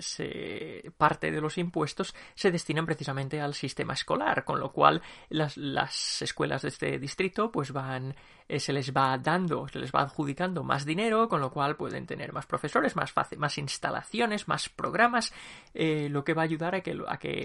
[0.98, 6.20] parte de los impuestos se destinan precisamente al sistema escolar, con lo cual las, las
[6.20, 8.14] escuelas de este distrito pues van
[8.52, 12.04] eh, se les va dando, se les va adjudicando más dinero, con lo cual pueden
[12.04, 15.32] tener más profesores, más más instalaciones, más programas,
[15.72, 16.92] eh, lo que va a ayudar a que,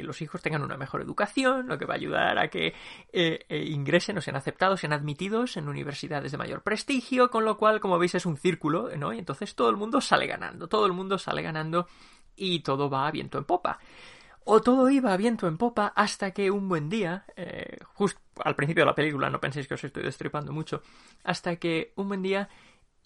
[0.04, 2.74] los hijos tengan una mejor educación, lo que va a ayudar a que
[3.14, 7.80] eh, ingresen o sean aceptados, sean admitidos en universidades de mayor prestigio, con lo cual,
[7.80, 9.14] como veis, es un círculo, ¿no?
[9.14, 11.88] Entonces todo mundo sale ganando, todo el mundo sale ganando
[12.36, 13.80] y todo va a viento en popa.
[14.46, 18.56] O todo iba a viento en popa hasta que un buen día, eh, justo al
[18.56, 20.82] principio de la película, no penséis que os estoy destripando mucho,
[21.24, 22.48] hasta que un buen día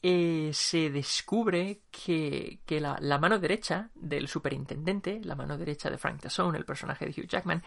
[0.03, 5.97] eh, se descubre que, que la, la, mano derecha del superintendente, la mano derecha de
[5.97, 7.63] Frank Tassone, el personaje de Hugh Jackman,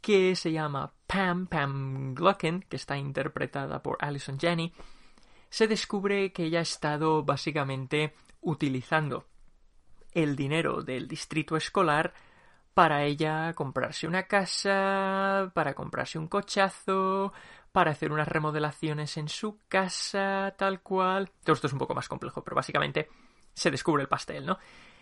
[0.00, 4.70] que se llama Pam, Pam Glucken, que está interpretada por Alison Janney,
[5.48, 9.26] se descubre que ella ha estado básicamente utilizando
[10.12, 12.14] el dinero del distrito escolar
[12.72, 17.32] para ella comprarse una casa, para comprarse un cochazo,
[17.72, 21.30] para hacer unas remodelaciones en su casa, tal cual.
[21.42, 23.08] Todo esto es un poco más complejo, pero básicamente
[23.52, 24.58] se descubre el pastel, ¿no?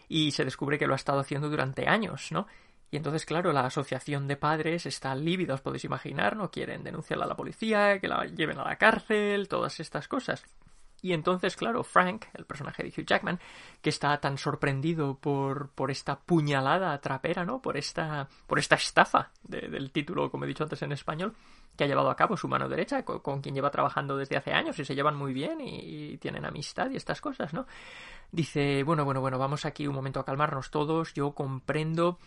[0.09, 2.47] Y se descubre que lo ha estado haciendo durante años, ¿no?
[2.91, 7.25] Y entonces, claro, la asociación de padres está lívida, os podéis imaginar, no quieren denunciarla
[7.25, 10.45] a la policía, que la lleven a la cárcel, todas estas cosas.
[11.03, 13.41] Y entonces, claro, Frank, el personaje de Hugh Jackman,
[13.81, 17.61] que está tan sorprendido por, por esta puñalada trapera, ¿no?
[17.61, 21.35] Por esta, por esta estafa del título, como he dicho antes en español,
[21.77, 24.79] que ha llevado a cabo su mano derecha, con, quien lleva trabajando desde hace años
[24.79, 27.67] y se llevan muy bien y, tienen amistad y estas cosas, ¿no?
[28.31, 32.21] Dice, bueno, bueno, bueno, vamos aquí un momento a calmarnos todos, yo comprendo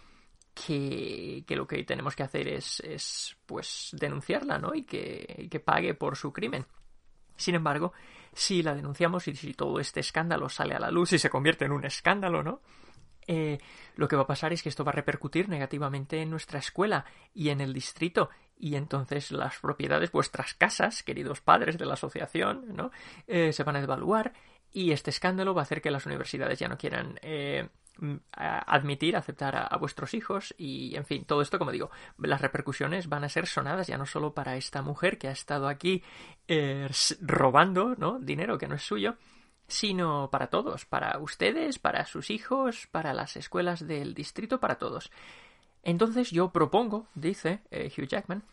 [0.53, 4.75] que, que, lo que tenemos que hacer es, es pues denunciarla, ¿no?
[4.75, 6.65] Y que, y que pague por su crimen.
[7.37, 7.93] Sin embargo,
[8.35, 11.65] si la denunciamos y si todo este escándalo sale a la luz y se convierte
[11.65, 12.61] en un escándalo, ¿no?
[13.27, 13.57] Eh,
[13.95, 17.05] lo que va a pasar es que esto va a repercutir negativamente en nuestra escuela
[17.33, 22.75] y en el distrito y entonces las propiedades, vuestras casas, queridos padres de la asociación,
[22.75, 22.91] ¿no?
[23.25, 24.33] Eh, se van a devaluar
[24.71, 27.69] y este escándalo va a hacer que las universidades ya no quieran eh,
[28.31, 33.23] admitir, aceptar a, vuestros hijos y, en fin, todo esto, como digo, las repercusiones van
[33.23, 36.03] a ser sonadas ya no solo para esta mujer que ha estado aquí
[36.47, 36.89] eh,
[37.21, 38.19] robando, ¿no?
[38.19, 39.15] Dinero que no es suyo,
[39.67, 45.11] sino para todos, para ustedes, para sus hijos, para las escuelas del distrito, para todos.
[45.83, 48.43] Entonces yo propongo, dice eh, Hugh Jackman,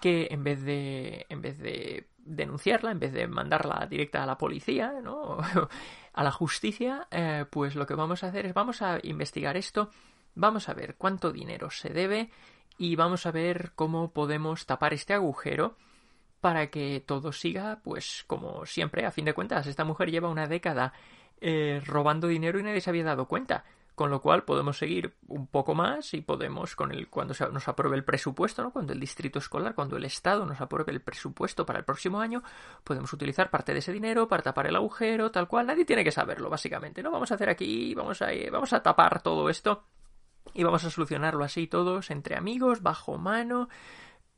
[0.00, 4.36] que en vez de en vez de denunciarla, en vez de mandarla directa a la
[4.36, 5.38] policía, ¿no?
[6.12, 9.90] a la justicia, eh, pues lo que vamos a hacer es vamos a investigar esto,
[10.34, 12.30] vamos a ver cuánto dinero se debe
[12.78, 15.76] y vamos a ver cómo podemos tapar este agujero
[16.40, 20.46] para que todo siga, pues como siempre, a fin de cuentas, esta mujer lleva una
[20.46, 20.92] década
[21.40, 23.64] eh, robando dinero y nadie se había dado cuenta
[23.96, 27.96] con lo cual podemos seguir un poco más y podemos, con el, cuando nos apruebe
[27.96, 28.70] el presupuesto, ¿no?
[28.70, 32.42] cuando el distrito escolar, cuando el Estado nos apruebe el presupuesto para el próximo año,
[32.84, 35.66] podemos utilizar parte de ese dinero para tapar el agujero, tal cual.
[35.66, 37.02] Nadie tiene que saberlo, básicamente.
[37.02, 37.10] ¿no?
[37.10, 39.84] Vamos a hacer aquí, vamos a, vamos a tapar todo esto
[40.52, 43.70] y vamos a solucionarlo así todos, entre amigos, bajo mano,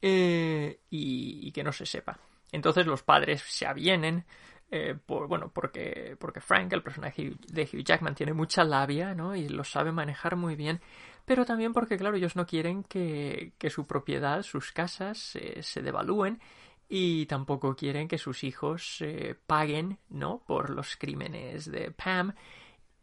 [0.01, 2.21] eh, y, y que no se sepa.
[2.53, 4.25] Entonces los padres se avienen
[4.71, 9.35] eh, por, bueno, porque, porque Frank, el personaje de Hugh Jackman, tiene mucha labia, ¿no?
[9.35, 10.81] Y lo sabe manejar muy bien,
[11.25, 16.41] pero también porque, claro, ellos no quieren que, que su propiedad, sus casas, se devalúen
[16.89, 20.43] y tampoco quieren que sus hijos eh, paguen, ¿no?
[20.47, 22.35] Por los crímenes de Pam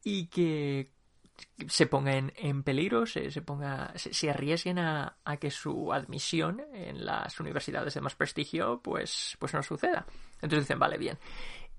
[0.04, 0.92] y que
[1.68, 7.06] se pongan en, peligro, se, se, ponga, se, arriesguen a, a, que su admisión en
[7.06, 10.06] las universidades de más prestigio pues, pues no suceda.
[10.42, 11.18] Entonces dicen, vale, bien.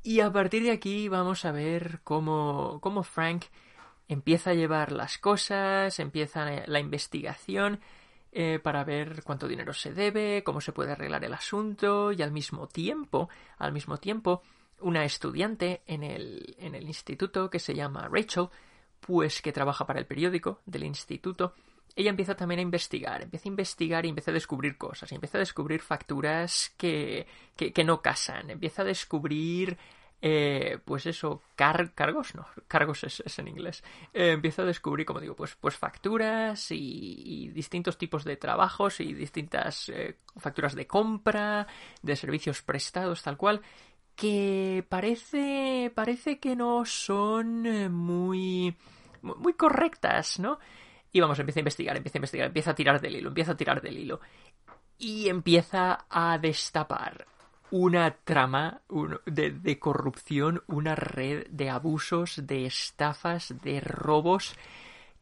[0.03, 3.45] Y a partir de aquí vamos a ver cómo, cómo Frank
[4.09, 7.81] empieza a llevar las cosas, empieza la investigación
[8.33, 12.33] eh, para ver cuánto dinero se debe, cómo se puede arreglar el asunto y al
[12.33, 13.29] mismo tiempo,
[13.59, 14.43] al mismo tiempo,
[14.81, 18.49] una estudiante en el, en el instituto que se llama Rachel,
[19.01, 21.55] pues que trabaja para el periódico del instituto,
[21.97, 25.40] ella empieza también a investigar, empieza a investigar y empieza a descubrir cosas, empieza a
[25.40, 27.26] descubrir facturas que,
[27.57, 29.78] que, no casan, empieza a descubrir
[30.20, 33.82] eh, pues eso, cargos, no, cargos es, en inglés.
[34.12, 39.14] Eh, empieza a descubrir, como digo, pues, pues facturas y, distintos tipos de trabajos y
[39.14, 41.66] distintas eh, facturas de compra,
[42.03, 43.62] de servicios prestados, tal cual,
[44.14, 48.76] que parece, parece que no son muy,
[49.22, 50.59] muy correctas, ¿no?
[51.17, 53.57] Y vamos, empieza a investigar, empieza a investigar, empieza a tirar del hilo, empieza a
[53.57, 54.21] tirar del hilo.
[54.99, 57.27] Y empieza a destapar
[57.71, 58.83] una trama
[59.25, 64.55] de, corrupción, una red de abusos, de estafas, de robos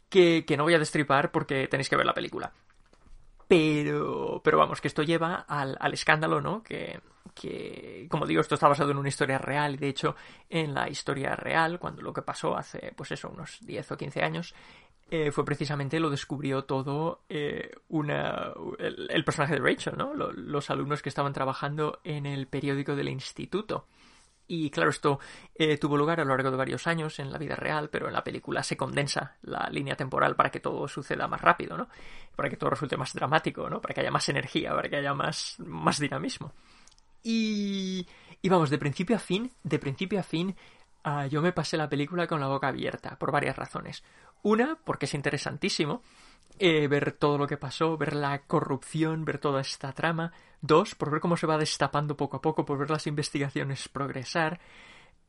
[0.09, 2.53] que, no voy a destripar porque tenéis que ver la película.
[3.47, 6.61] Pero, pero vamos, que esto lleva al, al escándalo, ¿no?
[6.64, 6.99] Que,
[7.34, 10.16] que, como digo, esto está basado en una historia real y de hecho
[10.49, 14.22] en la historia real, cuando lo que pasó hace, pues eso, unos 10 o 15
[14.22, 14.55] años,
[15.11, 20.14] eh, fue precisamente lo descubrió todo eh, una, el, personaje de Rachel, ¿no?
[20.14, 23.86] los alumnos que estaban trabajando en el periódico del instituto.
[24.46, 25.20] Y claro, esto
[25.55, 28.12] eh, tuvo lugar a lo largo de varios años en la vida real, pero en
[28.12, 31.88] la película se condensa la línea temporal para que todo suceda más rápido, ¿no?
[32.36, 33.80] Para que todo resulte más dramático, ¿no?
[33.80, 36.52] Para que haya más energía, para que haya más, más dinamismo.
[37.22, 38.07] Y,
[38.42, 40.55] y vamos, de principio a fin, de principio a fin,
[41.05, 44.05] ah, yo me pasé la película con la boca abierta, por varias razones.
[44.45, 46.03] Una, porque es interesantísimo
[46.59, 50.32] eh, ver todo lo que pasó, ver la corrupción, ver toda esta trama.
[50.61, 54.61] Dos, por ver cómo se va destapando poco a poco, por ver las investigaciones progresar.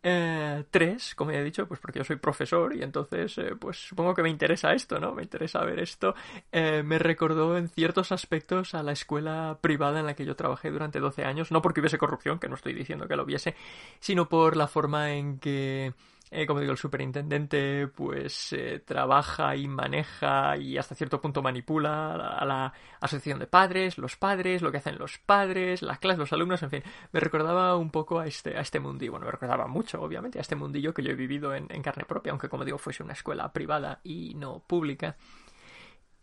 [0.04, 3.78] Eh, tres, como ya he dicho, pues porque yo soy profesor y entonces, eh, pues
[3.88, 5.14] supongo que me interesa esto, ¿no?
[5.14, 6.14] Me interesa ver esto.
[6.52, 10.70] Eh, me recordó en ciertos aspectos a la escuela privada en la que yo trabajé
[10.72, 13.56] durante 12 años, no porque hubiese corrupción, que no estoy diciendo que lo hubiese,
[14.00, 15.94] sino por la forma en que
[16.36, 22.14] eh, como digo, el superintendente pues eh, trabaja y maneja y hasta cierto punto manipula
[22.14, 26.34] a la, asociación de padres, los padres, lo que hacen los padres, las clases, los
[26.34, 26.84] alumnos, en fin,
[27.14, 30.42] me recordaba un poco a este, a este mundillo, bueno, me recordaba mucho, obviamente, a
[30.42, 33.54] este mundillo que yo he vivido en, carne propia, aunque como digo, fuese una escuela
[33.54, 35.16] privada y no pública.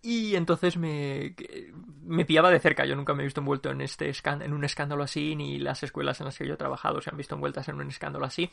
[0.02, 1.36] Y entonces me,
[2.02, 2.84] me pillaba de cerca.
[2.84, 6.20] Yo nunca me he visto envuelto en, este en un escándalo así, ni las escuelas
[6.20, 8.50] en las que yo he trabajado se han visto envueltas en un escándalo así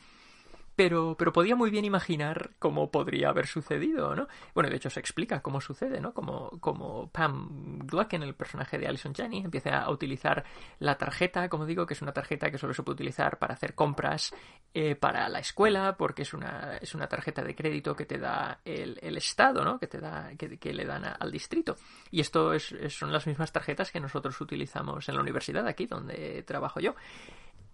[0.76, 4.28] pero, pero podía muy bien imaginar cómo podría haber sucedido, ¿no?
[4.54, 6.14] Bueno, de hecho se explica cómo sucede, ¿no?
[6.14, 10.44] Como, como Pam Glucken, el personaje de Alison Janney, empieza a utilizar
[10.78, 13.74] la tarjeta, como digo, que es una tarjeta que solo se puede utilizar para hacer
[13.74, 14.34] compras
[14.72, 18.60] eh, para la escuela, porque es una, es una tarjeta de crédito que te da
[18.64, 19.78] el, el Estado, ¿no?
[19.78, 21.76] Que, te da, que, que le dan al distrito.
[22.10, 26.42] Y esto es, son las mismas tarjetas que nosotros utilizamos en la universidad aquí, donde
[26.44, 26.94] trabajo yo.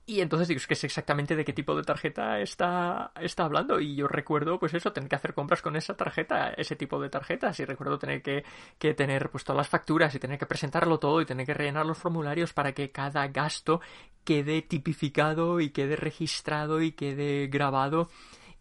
[0.09, 3.81] Y entonces digo, es que es exactamente de qué tipo de tarjeta está, está hablando.
[3.81, 7.09] Y yo recuerdo, pues eso, tener que hacer compras con esa tarjeta, ese tipo de
[7.09, 7.59] tarjetas.
[7.59, 8.45] Y recuerdo tener que,
[8.79, 11.85] que tener pues todas las facturas y tener que presentarlo todo y tener que rellenar
[11.85, 13.81] los formularios para que cada gasto
[14.23, 18.09] quede tipificado y quede registrado y quede grabado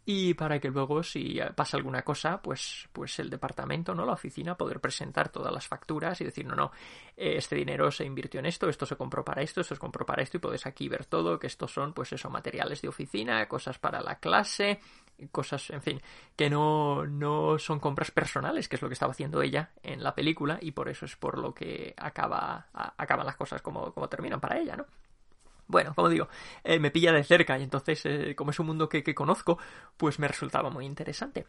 [0.06, 4.56] y para que luego si pasa alguna cosa pues pues el departamento no la oficina
[4.56, 6.72] poder presentar todas las facturas y decir no no
[7.18, 10.06] eh, este dinero se invirtió en esto esto se compró para esto esto se compró
[10.06, 13.48] para esto y puedes aquí ver todo que estos son pues eso materiales de oficina
[13.48, 14.80] cosas para la clase
[15.32, 16.02] cosas en fin
[16.36, 20.14] que no no son compras personales que es lo que estaba haciendo ella en la
[20.14, 24.40] película y por eso es por lo que acaba acaban las cosas como como terminan
[24.40, 24.86] para ella no
[25.68, 26.28] bueno, como digo,
[26.64, 29.58] eh, me pilla de cerca y entonces, eh, como es un mundo que, que conozco,
[29.98, 31.46] pues me resultaba muy interesante.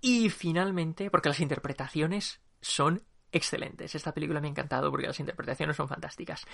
[0.00, 3.94] Y finalmente, porque las interpretaciones son excelentes.
[3.94, 6.44] Esta película me ha encantado porque las interpretaciones son fantásticas.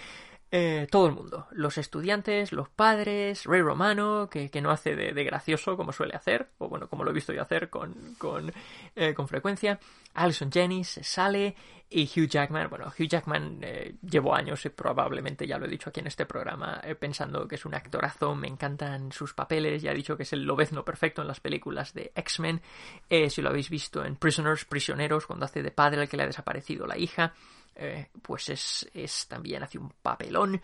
[0.51, 5.13] Eh, todo el mundo, los estudiantes, los padres, Ray Romano, que, que no hace de,
[5.13, 8.53] de, gracioso como suele hacer, o bueno, como lo he visto yo hacer con, con,
[9.15, 9.81] con frecuencia.
[10.15, 11.57] Alison Jennings sale
[11.91, 15.89] y Hugh Jackman, bueno, Hugh Jackman eh, llevo años, y probablemente ya lo he dicho
[15.89, 19.93] aquí en este programa, eh, pensando que es un actorazo, me encantan sus papeles, ya
[19.93, 22.61] he dicho que es el lobezno perfecto en las películas de X-Men,
[23.09, 26.25] eh, si lo habéis visto en Prisoners, Prisioneros, cuando hace de padre al que le
[26.25, 27.33] ha desaparecido la hija,
[27.75, 30.61] eh, pues es, es también hace un papelón.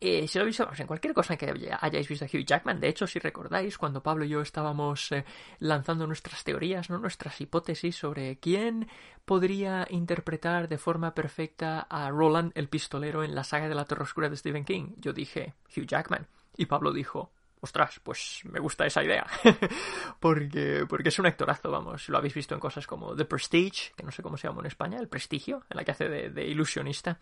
[0.00, 1.46] Eh, si lo habéis visto, en cualquier cosa que
[1.80, 5.24] hayáis visto a Hugh Jackman, de hecho, si recordáis, cuando Pablo y yo estábamos eh,
[5.60, 6.98] lanzando nuestras teorías, ¿no?
[6.98, 8.88] nuestras hipótesis sobre quién
[9.24, 14.02] podría interpretar de forma perfecta a Roland el pistolero en la saga de la Torre
[14.02, 16.26] Oscura de Stephen King, yo dije Hugh Jackman.
[16.56, 19.26] Y Pablo dijo, ostras, pues me gusta esa idea.
[20.20, 22.08] porque, porque es un actorazo, vamos.
[22.08, 24.66] Lo habéis visto en cosas como The Prestige, que no sé cómo se llama en
[24.66, 27.18] España, El Prestigio, en la que hace de ilusionista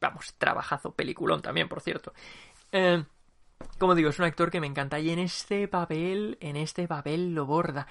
[0.00, 2.12] vamos, trabajazo, peliculón también, por cierto.
[2.72, 3.04] Eh,
[3.78, 7.34] como digo, es un actor que me encanta y en este papel, en este papel
[7.34, 7.86] lo borda.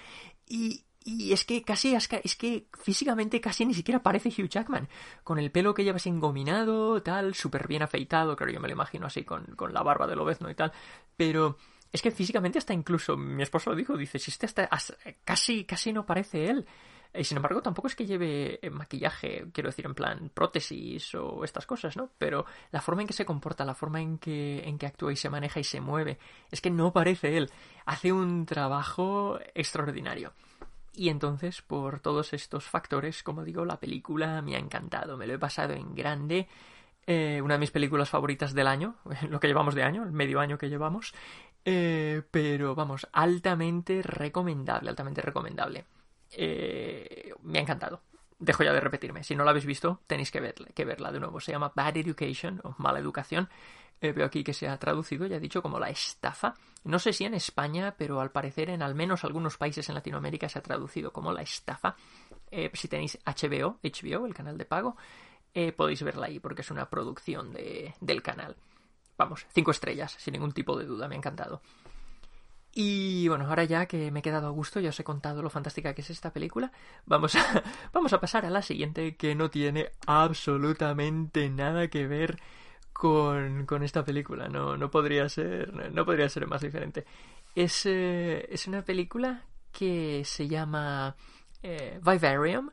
[0.47, 4.89] Y, y es que casi, es que físicamente casi ni siquiera parece Hugh Jackman.
[5.24, 8.74] Con el pelo que lleva sin engominado, tal, súper bien afeitado, creo yo me lo
[8.74, 10.72] imagino así, con, con la barba de lobezno y tal.
[11.16, 11.58] Pero
[11.91, 14.70] es que físicamente hasta incluso, mi esposo lo dijo, dice, si este está,
[15.24, 16.66] casi, casi no parece él.
[17.18, 21.43] Y sin embargo, tampoco es que lleve eh, maquillaje, quiero decir, en plan prótesis o
[21.43, 22.09] estas cosas, ¿no?
[22.18, 25.16] Pero la forma en que se comporta, la forma en que, en que actúa y
[25.16, 26.18] se maneja y se mueve,
[26.51, 27.49] es que no parece él.
[27.86, 30.34] Hace un trabajo extraordinario.
[30.93, 35.18] Y entonces, por todos estos factores, como digo, la película me ha encantado.
[35.18, 36.47] Me lo he pasado en grande.
[37.05, 38.95] Eh, una de mis películas favoritas del año,
[39.30, 41.13] lo que llevamos de año, el medio año que llevamos.
[41.66, 45.86] Eh, pero vamos, altamente recomendable, altamente recomendable
[46.36, 48.01] eh, me ha encantado.
[48.38, 49.23] Dejo ya de repetirme.
[49.23, 50.39] Si no la habéis visto, tenéis que,
[50.86, 51.39] verla, de nuevo.
[51.39, 53.49] Se llama Bad Education o Mala Educación.
[54.01, 56.53] Eh, veo aquí que se ha traducido, ya he dicho, como la estafa.
[56.83, 60.49] No sé si en España, pero al parecer en al menos algunos países en Latinoamérica
[60.49, 61.95] se ha traducido como la estafa.
[62.51, 64.97] Eh, si tenéis HBO, HBO, el canal de pago,
[65.77, 68.57] podéis verla ahí porque es una producción de, del canal.
[69.17, 71.61] Vamos, cinco estrellas, sin ningún tipo de duda, me ha encantado.
[72.78, 75.49] Y bueno, ahora ya que me he quedado a gusto, ya os he contado lo
[75.49, 76.73] fantástica que es esta película,
[77.05, 77.63] vamos a,
[77.93, 82.38] vamos a pasar a la siguiente que no tiene absolutamente nada que ver
[82.91, 84.49] con, con esta película.
[84.49, 87.05] No, no, podría ser, no podría ser más diferente.
[87.55, 91.15] Es, eh, es una película que se llama
[91.63, 92.71] eh, Vivarium.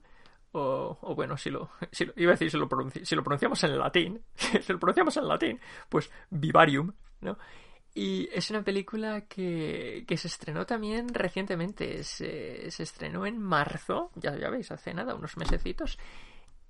[0.50, 2.68] O, o, bueno, si lo, si lo, iba a decir si lo,
[3.04, 7.38] si lo pronunciamos en latín, si lo pronunciamos en latín, pues Vivarium, ¿no?
[7.94, 12.02] Y es una película que, que se estrenó también recientemente.
[12.04, 15.98] Se, se estrenó en marzo, ya, ya veis, hace nada, unos mesecitos.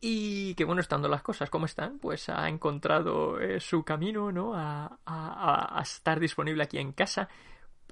[0.00, 4.52] Y que bueno, estando las cosas como están, pues ha encontrado eh, su camino, ¿no?
[4.54, 7.28] A, a, a, estar disponible aquí en casa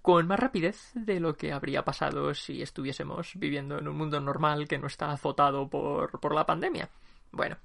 [0.03, 4.67] con más rapidez de lo que habría pasado si estuviésemos viviendo en un mundo normal
[4.67, 6.89] que no está azotado por, por la pandemia.
[7.31, 7.59] Bueno,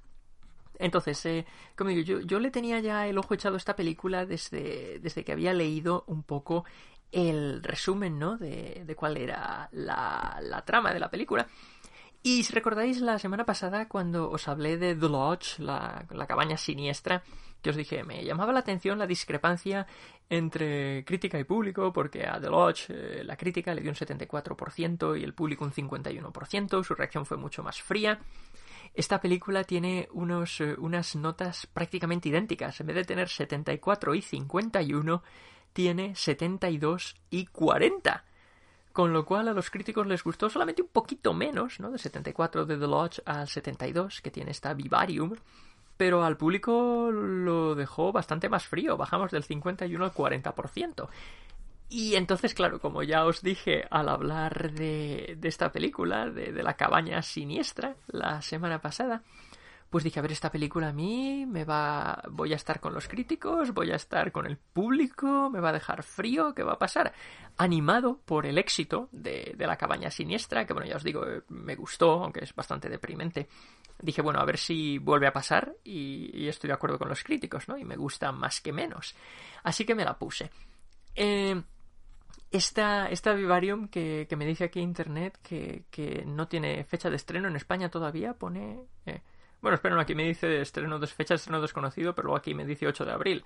[0.78, 1.46] entonces, eh,
[1.76, 5.32] como digo, yo, le tenía ya el ojo echado a esta película desde, desde que
[5.32, 6.64] había leído un poco
[7.12, 8.36] el resumen, ¿no?
[8.36, 11.46] De, de cuál era la, la, trama de la película.
[12.22, 16.56] Y si recordáis la semana pasada cuando os hablé de The Lodge, la, la cabaña
[16.56, 17.22] siniestra,
[17.62, 19.86] que os dije, me llamaba la atención la discrepancia
[20.28, 25.18] entre crítica y público, porque a The Lodge eh, la crítica le dio un 74%
[25.18, 28.18] y el público un 51%, su reacción fue mucho más fría.
[28.96, 32.80] Esta película tiene unos, eh, unas notas prácticamente idénticas.
[32.80, 35.22] En vez de tener 74 y 51,
[35.74, 38.24] tiene 72 y 40.
[38.94, 41.90] Con lo cual a los críticos les gustó solamente un poquito menos, ¿no?
[41.90, 45.34] De 74 de The Lodge al 72 que tiene esta Vivarium.
[45.98, 48.96] Pero al público lo dejó bastante más frío.
[48.96, 51.08] Bajamos del 51 al 40%.
[51.88, 57.22] Y entonces, claro, como ya os dije al hablar de, esta película, de, la cabaña
[57.22, 59.22] siniestra, la semana pasada,
[59.88, 62.20] pues dije, a ver, esta película a mí me va...
[62.28, 65.74] voy a estar con los críticos, voy a estar con el público, me va a
[65.74, 67.12] dejar frío, ¿qué va a pasar?
[67.56, 72.24] Animado por el éxito de, la cabaña siniestra, que bueno, ya os digo, me gustó,
[72.24, 73.48] aunque es bastante deprimente.
[74.02, 77.22] Dije, bueno, a ver si vuelve a pasar y, y estoy de acuerdo con los
[77.22, 77.78] críticos, ¿no?
[77.78, 79.14] Y me gusta más que menos.
[79.62, 80.50] Así que me la puse.
[81.14, 81.62] Eh,
[82.50, 87.16] esta, esta Vivarium que, que, me dice aquí internet que, que, no tiene fecha de
[87.16, 88.80] estreno en España todavía, pone...
[89.06, 89.20] Eh,
[89.60, 92.64] bueno, espera, aquí me dice estreno de fecha de estreno desconocido, pero luego aquí me
[92.64, 93.44] dice 8 de abril.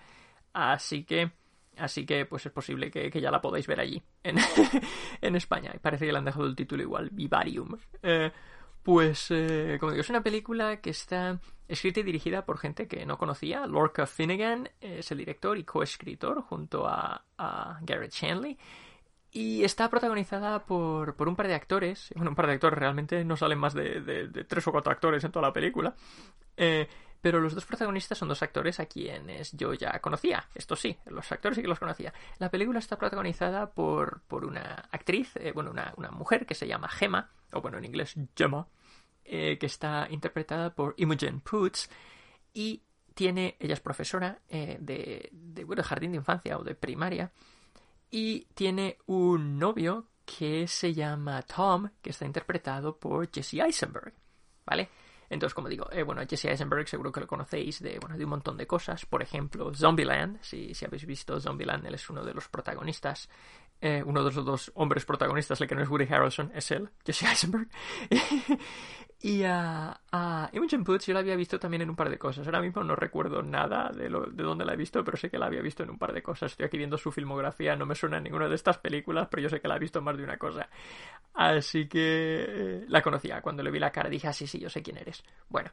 [0.52, 1.32] Así que...
[1.78, 4.36] Así que pues es posible que, que ya la podáis ver allí, en,
[5.22, 5.72] en España.
[5.80, 7.78] Parece que le han dejado el título igual, Vivarium.
[8.02, 8.30] Eh,
[8.82, 11.38] pues, eh, como digo, es una película que está
[11.68, 13.66] escrita y dirigida por gente que no conocía.
[13.66, 18.58] Lorca Finnegan es el director y coescritor junto a, a Garrett Shanley.
[19.32, 22.12] Y está protagonizada por, por, un par de actores.
[22.16, 25.30] Bueno, un par de actores, realmente no salen más de, tres o cuatro actores en
[25.30, 25.94] toda la película.
[26.56, 26.88] Eh,
[27.20, 30.48] pero los dos protagonistas son dos actores a quienes yo ya conocía.
[30.54, 32.12] Esto sí, los actores sí que los conocía.
[32.38, 36.66] La película está protagonizada por, por una actriz, eh, bueno, una, una, mujer que se
[36.66, 38.66] llama Gemma, o bueno, en inglés Gemma,
[39.24, 41.90] eh, que está interpretada por Imogen Poots.
[42.54, 42.82] Y
[43.14, 47.30] tiene, ella es profesora eh, de, de, bueno, jardín de infancia o de primaria
[48.10, 54.12] y tiene un novio que se llama Tom, que está interpretado por Jesse Eisenberg,
[54.64, 54.88] ¿vale?
[55.28, 58.30] Entonces, como digo, eh, bueno, Jesse Eisenberg seguro que lo conocéis de, bueno, de un
[58.30, 59.06] montón de cosas.
[59.06, 63.28] Por ejemplo, Zombieland, si, si habéis visto Zombieland, él es uno de los protagonistas.
[63.80, 66.90] Eh, uno de los dos hombres protagonistas, el que no es Woody Harrelson, es él,
[67.04, 67.68] Jesse Eisenberg.
[69.22, 72.46] y a, a Imogen Poots yo la había visto también en un par de cosas.
[72.46, 75.38] Ahora mismo no recuerdo nada de, lo, de dónde la he visto, pero sé que
[75.38, 76.52] la había visto en un par de cosas.
[76.52, 79.50] Estoy aquí viendo su filmografía, no me suena en ninguna de estas películas, pero yo
[79.50, 80.70] sé que la he visto más de una cosa.
[81.34, 83.42] Así que eh, la conocía.
[83.42, 85.22] Cuando le vi la cara dije, ah, sí, sí, yo sé quién eres.
[85.50, 85.70] Bueno,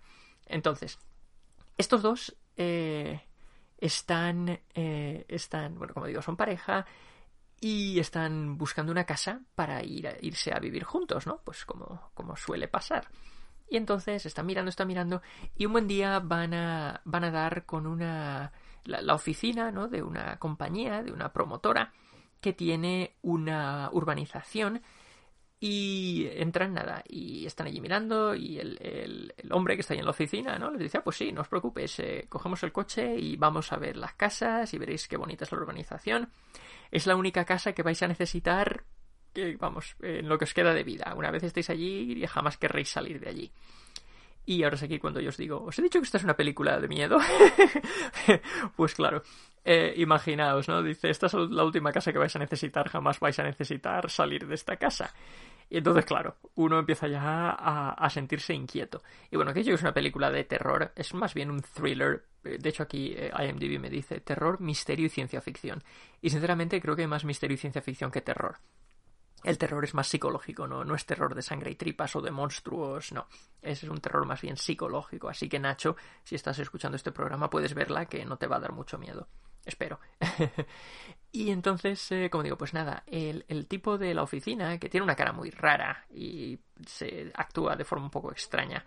[0.48, 1.00] entonces,
[1.78, 3.22] estos dos eh,
[3.78, 6.86] están, eh, están, bueno, como digo, son pareja
[7.62, 11.40] y están buscando una casa para ir a, irse a vivir juntos, ¿no?
[11.46, 13.08] Pues como, como suele pasar.
[13.70, 15.22] Y entonces están mirando, están mirando,
[15.56, 18.52] y un buen día van a, van a dar con una.
[18.86, 19.90] La, la, oficina, ¿no?
[19.90, 21.92] De una compañía, de una promotora,
[22.40, 24.82] que tiene una urbanización.
[25.60, 30.00] Y entran nada, y están allí mirando, y el, el, el hombre que está ahí
[30.00, 30.70] en la oficina, ¿no?
[30.70, 33.78] Les dice, ah, pues sí, no os preocupéis, eh, cogemos el coche y vamos a
[33.78, 36.30] ver las casas y veréis qué bonita es la urbanización
[36.92, 38.84] es la única casa que vais a necesitar,
[39.38, 41.14] que, vamos, en lo que os queda de vida.
[41.16, 43.52] Una vez estéis allí, jamás querréis salir de allí.
[44.48, 46.36] Y ahora es aquí cuando yo os digo, ¿os he dicho que esta es una
[46.36, 47.20] película de miedo?
[48.76, 49.22] pues claro,
[49.64, 50.82] eh, imaginaos, ¿no?
[50.82, 54.48] Dice, esta es la última casa que vais a necesitar, jamás vais a necesitar salir
[54.48, 55.14] de esta casa.
[55.70, 59.04] Y entonces, claro, uno empieza ya a, sentirse inquieto.
[59.30, 62.24] Y bueno, que yo es una película de terror, es más bien un thriller.
[62.42, 65.84] De hecho, aquí eh, IMDb me dice terror, misterio y ciencia ficción.
[66.22, 68.60] Y sinceramente creo que hay más misterio y ciencia ficción que terror.
[69.44, 70.84] El terror es más psicológico, ¿no?
[70.84, 73.28] No es terror de sangre y tripas o de monstruos, no.
[73.62, 75.30] Ese es un terror más bien psicológico.
[75.30, 78.62] Así que, Nacho, si estás escuchando este programa, puedes verla que no te va a
[78.62, 79.28] dar mucho miedo.
[79.64, 80.00] Espero.
[81.32, 85.16] y entonces, eh, como digo, pues nada, el, tipo de la oficina, que tiene una
[85.16, 88.84] cara muy rara y se actúa de forma un poco extraña,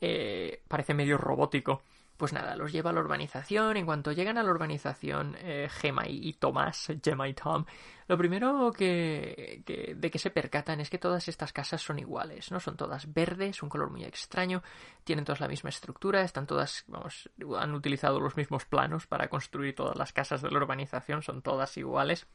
[0.00, 1.82] eh, parece medio robótico
[2.16, 3.76] pues nada, los lleva a la urbanización.
[3.76, 7.64] En cuanto llegan a la urbanización, eh, Gemma y, Tomás, Gemma y Tom,
[8.08, 9.62] lo primero que,
[9.96, 12.60] de que se percatan es que todas estas casas son iguales, ¿no?
[12.60, 14.62] Son todas verdes, un color muy extraño,
[15.04, 19.74] tienen todas la misma estructura, están todas, vamos, han utilizado los mismos planos para construir
[19.74, 22.26] todas las casas de la urbanización, son todas iguales.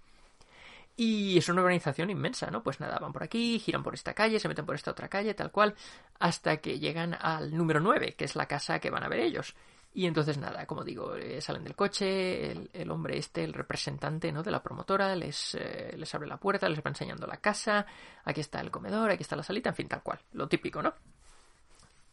[0.97, 2.61] Y es una urbanización inmensa, ¿no?
[2.63, 5.33] Pues nada, van por aquí, giran por esta calle, se meten por esta otra calle,
[5.33, 5.73] tal cual,
[6.19, 9.55] hasta que llegan al número 9, que es la casa que van a ver ellos.
[9.93, 14.31] Y entonces nada, como digo, eh, salen del coche, el, el, hombre este, el representante
[14.31, 14.41] ¿no?
[14.41, 17.85] de la promotora, les, eh, les abre la puerta, les va enseñando la casa,
[18.23, 20.93] aquí está el comedor, aquí está la salita, en fin, tal cual, lo típico, ¿no?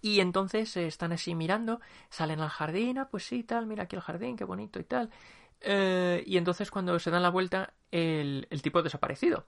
[0.00, 3.94] Y entonces eh, están así mirando, salen al jardín, ah, pues sí, tal, mira aquí
[3.94, 5.10] el jardín, qué bonito y tal.
[5.60, 9.44] Y entonces cuando se dan la vuelta, el, el tipo ha desaparecido.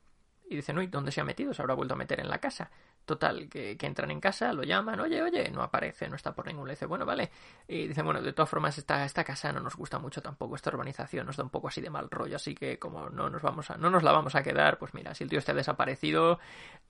[0.51, 1.55] Y dicen, uy, ¿dónde se ha metido?
[1.55, 2.69] Se habrá vuelto a meter en la casa.
[3.05, 6.67] Total, que, entran en casa, lo llaman, oye, oye, no aparece, no está por ningún
[6.67, 7.31] Le dice, bueno, vale.
[7.69, 10.71] Y dicen, bueno, de todas formas, esta, esta casa no nos gusta mucho tampoco, esta
[10.71, 13.71] urbanización nos da un poco así de mal rollo, así que como no nos vamos
[13.71, 16.41] a, no nos la vamos a quedar, pues mira, si el tío está desaparecido,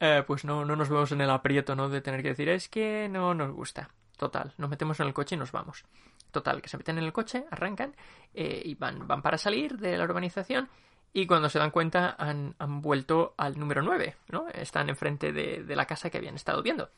[0.00, 1.90] eh, pues no, no nos vemos en el aprieto, ¿no?
[1.90, 3.90] De tener que decir, es que no nos gusta.
[4.16, 5.84] Total, nos metemos en el coche y nos vamos.
[6.30, 7.94] Total, que se meten en el coche, arrancan
[8.32, 10.70] eh, y van, van para salir de la urbanización
[11.12, 14.48] y cuando se dan cuenta han, han vuelto al número 9, ¿no?
[14.48, 16.90] Están enfrente de, de la casa que habían estado viendo.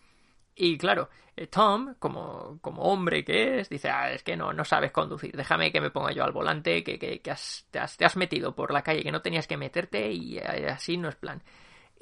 [0.54, 4.64] Y claro, eh, Tom, como, como hombre que es, dice, ah, es que no, no
[4.64, 8.04] sabes conducir, déjame que me ponga yo al volante, que, que, que te, has, te,
[8.04, 11.16] has, metido por la calle que no tenías que meterte y eh, así no es
[11.16, 11.42] plan.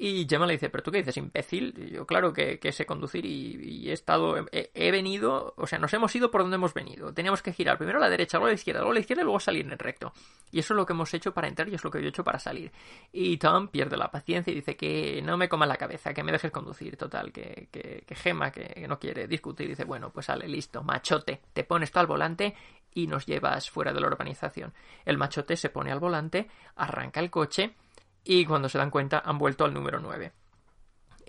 [0.03, 1.91] Y Gemma le dice, ¿pero tú qué dices, imbécil?
[1.91, 6.31] yo, claro que, sé conducir y, he estado, he, venido, o sea, nos hemos ido
[6.31, 7.13] por donde hemos venido.
[7.13, 9.21] Teníamos que girar primero a la derecha, luego a la izquierda, luego a la izquierda
[9.21, 10.11] y luego salir en el recto.
[10.49, 12.09] Y eso es lo que hemos hecho para entrar y es lo que yo he
[12.09, 12.71] hecho para salir.
[13.13, 16.31] Y Tom pierde la paciencia y dice que no me coma la cabeza, que me
[16.31, 20.47] dejes conducir, total, que, que, que Gemma, que, no quiere discutir, dice, bueno, pues sale,
[20.47, 22.55] listo, machote, te pones tú al volante
[22.95, 24.73] y nos llevas fuera de la urbanización.
[25.05, 27.75] El machote se pone al volante, arranca el coche
[28.23, 30.31] y cuando se dan cuenta han vuelto al número 9.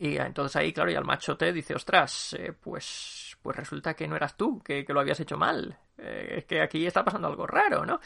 [0.03, 4.17] Y entonces ahí, claro, y al machote dice, ostras, eh, pues, pues resulta que no
[4.17, 5.79] eras tú, que, lo habías hecho mal.
[5.97, 8.01] Eh, es que aquí está pasando algo raro, ¿no?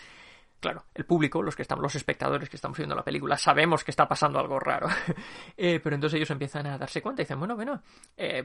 [0.61, 3.91] Claro, el público, los que estamos, los espectadores que estamos viendo la película, sabemos que
[3.91, 4.89] está pasando algo raro.
[5.59, 7.82] Eh, pero entonces ellos empiezan a darse cuenta y dicen, bueno, bueno,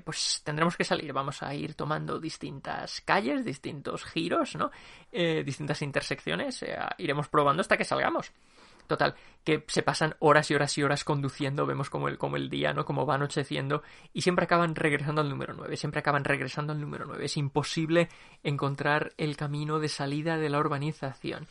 [0.05, 4.71] pues tendremos que salir, vamos a ir tomando distintas calles, distintos giros, ¿no?
[5.11, 6.63] distintas intersecciones,
[6.97, 8.31] iremos probando hasta que salgamos.
[8.91, 9.15] Total,
[9.45, 12.73] que se pasan horas y horas y horas conduciendo, vemos como el, como el día,
[12.73, 12.83] ¿no?
[12.83, 17.05] Como va anocheciendo, y siempre acaban regresando al número 9, siempre acaban regresando al número
[17.05, 17.23] 9.
[17.23, 18.09] Es imposible
[18.43, 21.47] encontrar el camino de salida de la urbanización.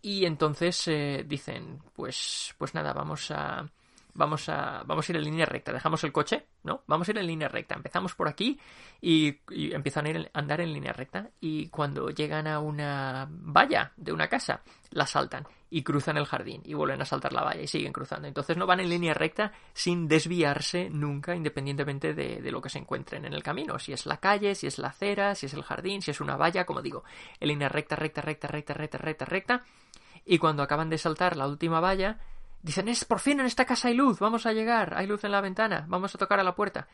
[0.00, 3.70] Y entonces eh, dicen, pues, pues nada, vamos a,
[4.14, 5.72] vamos a, vamos a ir en línea recta.
[5.72, 6.82] Dejamos el coche, ¿no?
[6.86, 7.74] Vamos a ir en línea recta.
[7.74, 8.58] Empezamos por aquí
[9.00, 11.30] y, empiezan a, a andar en línea recta.
[11.40, 16.62] Y cuando llegan a una valla de una casa, la saltan y cruzan el jardín
[16.64, 18.28] y vuelven a saltar la valla y siguen cruzando.
[18.28, 22.78] Entonces no van en línea recta sin desviarse nunca, independientemente de, de lo que se
[22.78, 23.78] encuentren en el camino.
[23.80, 26.36] Si es la calle, si es la acera, si es el jardín, si es una
[26.36, 27.02] valla, como digo,
[27.40, 29.64] en línea recta, recta, recta, recta, recta, recta, recta.
[30.24, 32.20] Y cuando acaban de saltar la última valla,
[32.64, 35.32] Dicen, es por fin en esta casa hay luz, vamos a llegar, hay luz en
[35.32, 36.88] la ventana, vamos a tocar a la puerta.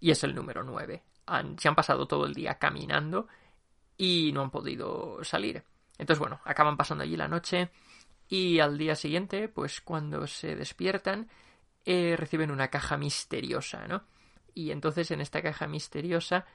[0.00, 1.00] Y es el número 9.
[1.58, 3.28] se han pasado todo el día caminando
[3.96, 5.62] y no han podido salir.
[5.96, 7.70] Entonces, bueno, acaban pasando allí la noche
[8.28, 11.28] y al día siguiente, pues cuando se despiertan,
[11.84, 14.02] eh, reciben una caja misteriosa, ¿no?
[14.54, 16.46] Y entonces en esta caja misteriosa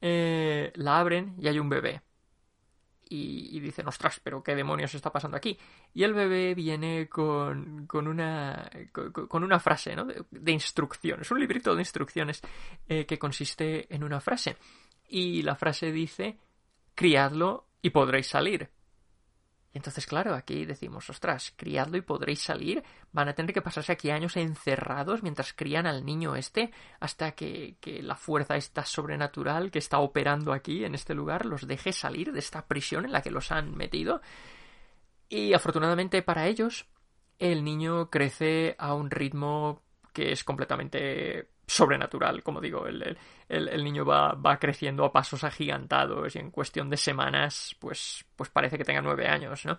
[0.00, 2.02] eh, la abren y hay un bebé
[3.08, 5.58] y, dicen, ostras, pero qué demonios está pasando aquí.
[5.94, 10.04] Y el bebé viene con, con, una, con, una frase ¿no?
[10.04, 12.42] de, instrucciones, un librito de instrucciones
[12.88, 14.56] eh, que consiste en una frase.
[15.08, 16.38] Y la frase dice,
[16.94, 18.70] criadlo y podréis salir.
[19.72, 22.82] Y entonces, claro, aquí decimos, ostras, criadlo y podréis salir.
[23.12, 27.76] Van a tener que pasarse aquí años encerrados mientras crían al niño este hasta que,
[27.80, 32.32] que la fuerza esta sobrenatural que está operando aquí en este lugar los deje salir
[32.32, 34.22] de esta prisión en la que los han metido.
[35.28, 36.86] Y afortunadamente para ellos,
[37.38, 39.82] el niño crece a un ritmo
[40.14, 43.16] que es completamente sobrenatural, como digo, el,
[43.48, 48.48] el, niño va, va, creciendo a pasos agigantados y en cuestión de semanas, pues, pues
[48.48, 49.78] parece que tenga nueve años, ¿no?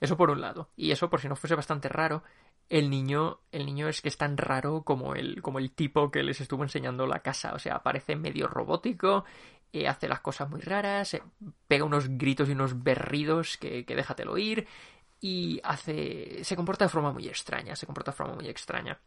[0.00, 0.70] Eso por un lado.
[0.76, 2.24] Y eso, por si no fuese bastante raro,
[2.68, 6.24] el niño, el niño es que es tan raro como el, como el tipo que
[6.24, 7.54] les estuvo enseñando la casa.
[7.54, 9.24] O sea, parece medio robótico,
[9.72, 11.22] eh, hace las cosas muy raras, eh,
[11.68, 14.66] pega unos gritos y unos berridos que, que déjatelo oír,
[15.20, 16.42] y hace.
[16.42, 18.98] se comporta de forma muy extraña, se comporta de forma muy extraña.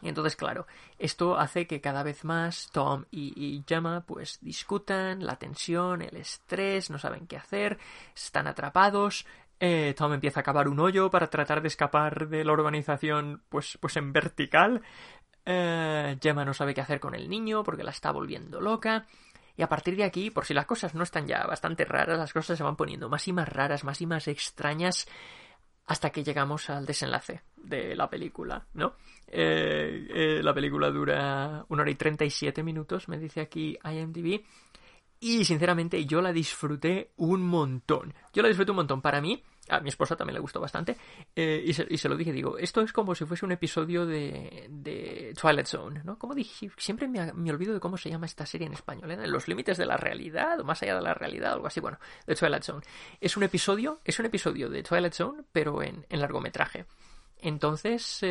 [0.00, 0.66] Y entonces, claro,
[0.98, 6.90] esto hace que cada vez más Tom y, Gemma pues discutan, la tensión, el estrés,
[6.90, 7.78] no saben qué hacer,
[8.14, 9.26] están atrapados.
[9.60, 13.76] Eh, Tom empieza a cavar un hoyo para tratar de escapar de la organización pues,
[13.80, 14.82] pues en vertical.
[15.44, 19.06] Eh, no sabe qué hacer con el niño porque la está volviendo loca.
[19.56, 22.32] Y a partir de aquí, por si las cosas no están ya bastante raras, las
[22.32, 25.08] cosas se van poniendo más y más raras, más y más extrañas
[25.88, 28.94] hasta que llegamos al desenlace de la película, ¿no?
[29.26, 34.42] Eh, eh, la película dura una hora y 37 minutos, me dice aquí IMDb.
[35.20, 38.14] Y sinceramente yo la disfruté un montón.
[38.32, 39.00] Yo la disfruté un montón.
[39.00, 40.96] Para mí, a mi esposa también le gustó bastante.
[41.34, 45.34] Eh, y, se, lo dije, digo, esto es como si fuese un episodio de, de
[45.40, 46.18] Twilight Zone, ¿no?
[46.18, 49.26] Como dije, siempre me, olvido de cómo se llama esta serie en español, ¿eh?
[49.26, 52.34] Los límites de la realidad, o más allá de la realidad, algo así, bueno, de
[52.34, 52.84] Twilight Zone.
[53.20, 56.86] Es un episodio, es un episodio de Twilight Zone, pero en, en largometraje.
[57.40, 58.22] Entonces,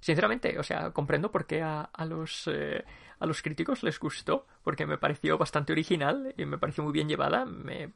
[0.00, 2.48] sinceramente, o sea, comprendo por qué a, los...
[2.48, 2.84] Eh,
[3.20, 7.06] a los críticos les gustó, porque me pareció bastante original y me pareció muy bien
[7.06, 7.46] llevada.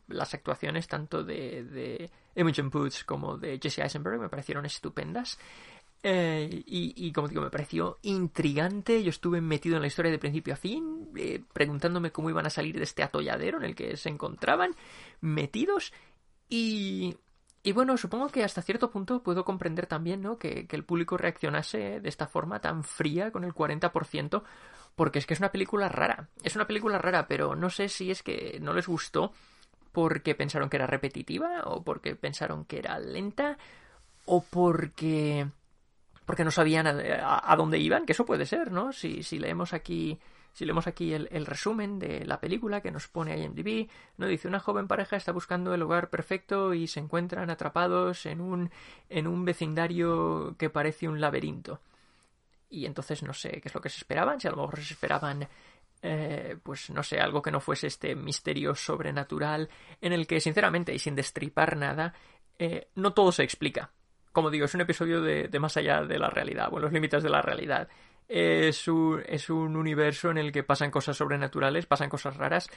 [0.09, 5.39] las actuaciones tanto de, de Imogen Poots como de Jesse Eisenberg me parecieron estupendas.
[6.07, 9.03] Eh, y, como digo, me pareció intrigante.
[9.03, 12.51] Yo estuve metido en la historia de principio a fin, eh, preguntándome cómo iban a
[12.51, 14.77] salir de este atolladero en el que se encontraban
[15.23, 15.95] metidos.
[16.51, 17.17] Y,
[17.65, 20.39] y bueno, supongo que hasta cierto punto puedo comprender también ¿no?
[20.39, 24.43] que, que el público reaccionase de esta forma tan fría con el 40%,
[24.95, 26.29] porque es que es una película rara.
[26.43, 29.33] Es una película rara, pero no sé si es que no les gustó
[29.93, 33.57] porque pensaron que era repetitiva, o porque pensaron que era lenta,
[34.27, 35.47] o porque
[36.27, 38.93] porque no sabían a, dónde iban, que eso puede ser, ¿no?
[38.93, 40.19] Si, si leemos aquí,
[40.55, 44.27] si leemos aquí el, resumen de la película que nos pone IMDb, ¿no?
[44.27, 48.71] Dice una joven pareja está buscando el hogar perfecto y se encuentran atrapados en un,
[49.11, 51.81] en un vecindario que parece un laberinto.
[52.71, 54.95] Y entonces no sé qué es lo que se esperaban, si a lo mejor se
[54.95, 55.47] esperaban
[56.03, 59.69] eh, pues no sé, algo que no fuese este misterio sobrenatural
[60.01, 62.15] en el que, sinceramente, y sin destripar nada,
[62.59, 63.91] eh, no todo se explica
[64.35, 67.31] como digo, es un episodio de, más allá de la realidad, o los límites de
[67.31, 67.89] la realidad.
[68.29, 72.71] Es un, es un universo en el que pasan cosas sobrenaturales, pasan cosas raras,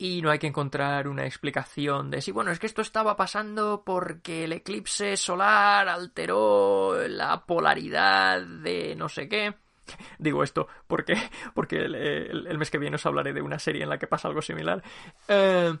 [0.00, 3.82] y no hay que encontrar una explicación de si, bueno, es que esto estaba pasando
[3.84, 9.52] porque el eclipse solar alteró la polaridad de no sé qué.
[10.18, 11.16] Digo esto porque,
[11.54, 14.40] porque el, mes que viene os hablaré de una serie en la que pasa algo
[14.40, 14.82] similar.
[15.28, 15.76] Eh,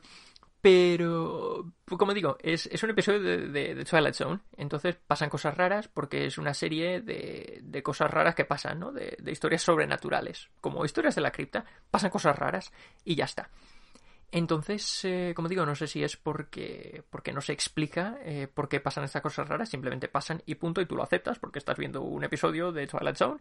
[0.60, 4.40] pero, como digo, es, es un episodio de, de, Twilight Zone.
[4.56, 8.92] Entonces pasan cosas raras porque es una serie de, de cosas raras que pasan, ¿no?
[8.92, 10.50] De, de, historias sobrenaturales.
[10.60, 12.72] Como historias de la cripta, pasan cosas raras
[13.04, 13.48] y ya está.
[14.32, 18.68] Entonces, eh, como digo, no sé si es porque, porque no se explica eh, por
[18.68, 21.76] qué pasan estas cosas raras, simplemente pasan y punto, y tú lo aceptas porque estás
[21.76, 23.40] viendo un episodio de Twilight Zone.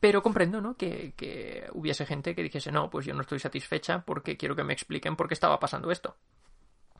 [0.00, 0.76] Pero comprendo, ¿no?
[0.76, 4.64] Que, que, hubiese gente que dijese, no, pues yo no estoy satisfecha porque quiero que
[4.64, 6.16] me expliquen por qué estaba pasando esto.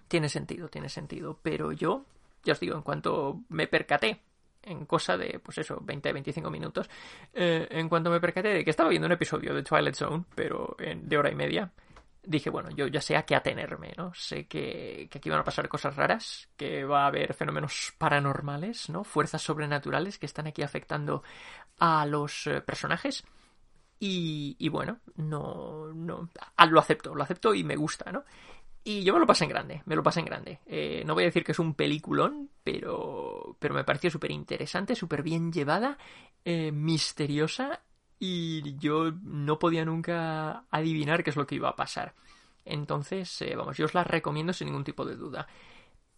[0.08, 1.38] Tiene sentido, tiene sentido.
[1.42, 2.04] Pero yo,
[2.44, 4.20] ya os digo, en cuanto me percaté,
[4.62, 6.90] en cosa de, pues eso, 20-25 minutos,
[7.32, 10.76] eh, en cuanto me percaté de que estaba viendo un episodio de Twilight Zone, pero
[10.78, 11.70] en, de hora y media,
[12.28, 14.12] dije, bueno, yo ya sé a qué atenerme, ¿no?
[14.14, 18.90] Sé que, que, aquí van a pasar cosas raras, que va a haber fenómenos paranormales,
[18.90, 19.02] ¿no?
[19.02, 21.22] Fuerzas sobrenaturales que están aquí afectando
[21.78, 23.24] a los eh, personajes.
[23.98, 28.24] Y, y, bueno, no, no, ah, lo acepto, lo acepto y me gusta, ¿no?
[28.84, 30.60] Y yo me lo pasé en grande, me lo pasé en grande.
[30.66, 34.94] Eh, no voy a decir que es un peliculón, pero, pero me pareció súper interesante,
[34.94, 35.98] súper bien llevada,
[36.44, 37.82] eh, misteriosa
[38.18, 42.14] y yo no podía nunca adivinar qué es lo que iba a pasar.
[42.64, 45.46] Entonces, eh, vamos, yo os la recomiendo sin ningún tipo de duda.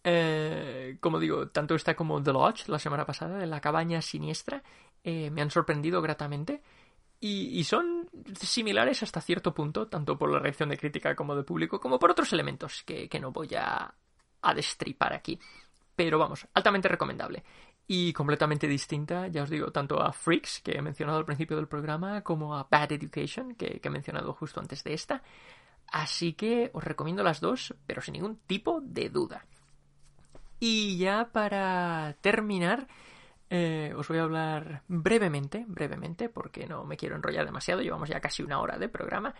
[0.03, 4.63] Eh, como digo, tanto esta como The Lodge, la semana pasada, de la cabaña siniestra,
[5.03, 6.61] eh, me han sorprendido gratamente.
[7.23, 11.79] Y, son similares hasta cierto punto, tanto por la reacción de crítica como de público,
[11.79, 13.93] como por otros elementos que, que no voy a,
[14.41, 15.39] a destripar aquí.
[15.95, 17.43] Pero vamos, altamente recomendable
[17.87, 21.67] y completamente distinta, ya os digo, tanto a Freaks, que he mencionado al principio del
[21.67, 25.23] programa, como a Bad Education, que, he mencionado justo antes de esta.
[25.91, 29.45] Así que os recomiendo las dos, pero sin ningún tipo de duda.
[30.59, 32.87] Y ya para terminar,
[33.49, 38.21] eh, os voy a hablar brevemente, brevemente, porque no me quiero enrollar demasiado, llevamos ya
[38.21, 39.35] casi una hora de programa.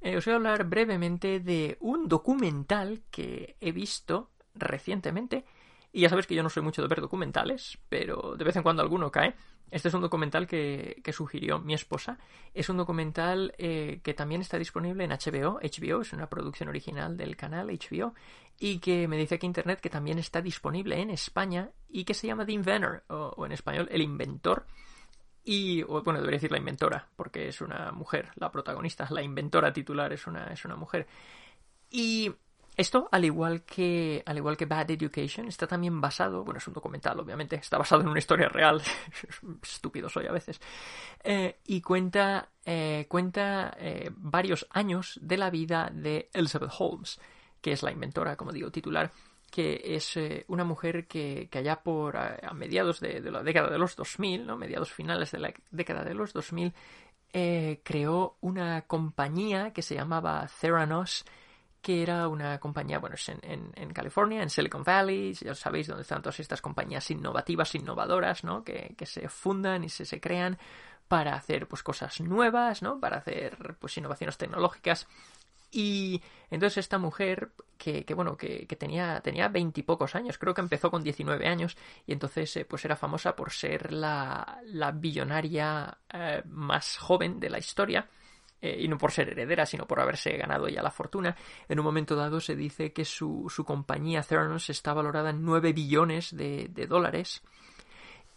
[0.00, 5.44] Eh, os voy a hablar brevemente de un documental que he visto recientemente
[5.92, 8.62] y ya sabes que yo no soy mucho de ver documentales, pero de vez en
[8.62, 9.34] cuando alguno cae.
[9.70, 12.18] Este es un documental que, sugirió mi esposa.
[12.54, 15.60] Es un documental eh, que también está disponible en HBO.
[15.60, 18.14] HBO es una producción original del canal HBO.
[18.58, 22.26] Y que me dice aquí internet que también está disponible en España y que se
[22.26, 24.66] llama The Inventor, o, en español El Inventor.
[25.42, 30.12] Y, bueno, debería decir la inventora, porque es una mujer, la protagonista, la inventora titular
[30.12, 31.06] es una, es una mujer.
[31.90, 32.30] Y
[32.80, 36.74] esto, al igual que, al igual que Bad Education, está también basado, bueno, es un
[36.74, 38.82] documental, obviamente, está basado en una historia real,
[39.62, 40.60] estúpido soy a veces,
[41.22, 47.20] eh, y cuenta, eh, cuenta eh, varios años de la vida de Elizabeth Holmes,
[47.60, 49.12] que es la inventora, como digo, titular,
[49.50, 50.16] que es
[50.46, 54.46] una mujer que, que allá por a, mediados de, de, la década de los 2000,
[54.46, 54.56] ¿no?
[54.56, 56.72] mediados finales de la década de los 2000,
[57.82, 61.24] creó una compañía que se llamaba Theranos,
[61.80, 66.02] que era una compañía, bueno, es en, en, California, en Silicon Valley, ya sabéis dónde
[66.02, 68.62] están todas estas compañías innovativas, innovadoras, ¿no?
[68.62, 70.58] Que, que se fundan y se, se crean
[71.08, 73.00] para hacer pues cosas nuevas, ¿no?
[73.00, 75.08] Para hacer pues innovaciones tecnológicas.
[75.72, 81.02] Y entonces esta mujer, que, bueno, que, tenía, tenía veintipocos años, creo que empezó con
[81.02, 81.76] 19 años,
[82.06, 87.50] y entonces eh, pues era famosa por ser la, la billonaria eh, más joven de
[87.50, 88.08] la historia.
[88.62, 91.34] Eh, y no por ser heredera, sino por haberse ganado ella la fortuna.
[91.68, 95.72] En un momento dado se dice que su, su compañía Theranos está valorada en 9
[95.72, 97.42] billones de, de dólares.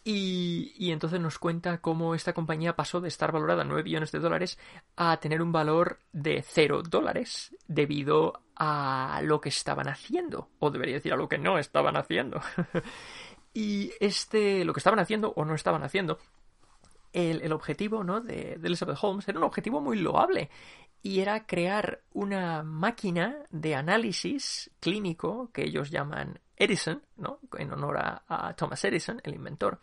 [0.06, 4.12] Y, y, entonces nos cuenta cómo esta compañía pasó de estar valorada en 9 billones
[4.12, 4.60] de dólares
[4.98, 10.96] a tener un valor de 0 dólares debido a lo que estaban haciendo, o debería
[10.96, 12.42] decir a lo que no estaban haciendo.
[13.54, 16.20] y este, lo que estaban haciendo o no estaban haciendo,
[17.14, 18.20] el, objetivo ¿no?
[18.22, 20.50] de, Elizabeth Holmes era un objetivo muy loable
[21.02, 27.40] y era crear una máquina de análisis clínico que ellos llaman Edison, ¿no?
[27.58, 29.80] en honor a, Thomas Edison, el inventor.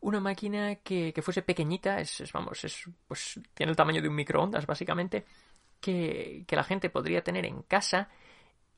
[0.00, 4.66] Una máquina que, fuese pequeñita, es, vamos, es, pues tiene el tamaño de un microondas,
[4.66, 5.26] básicamente,
[5.80, 8.08] que, la gente podría tener en casa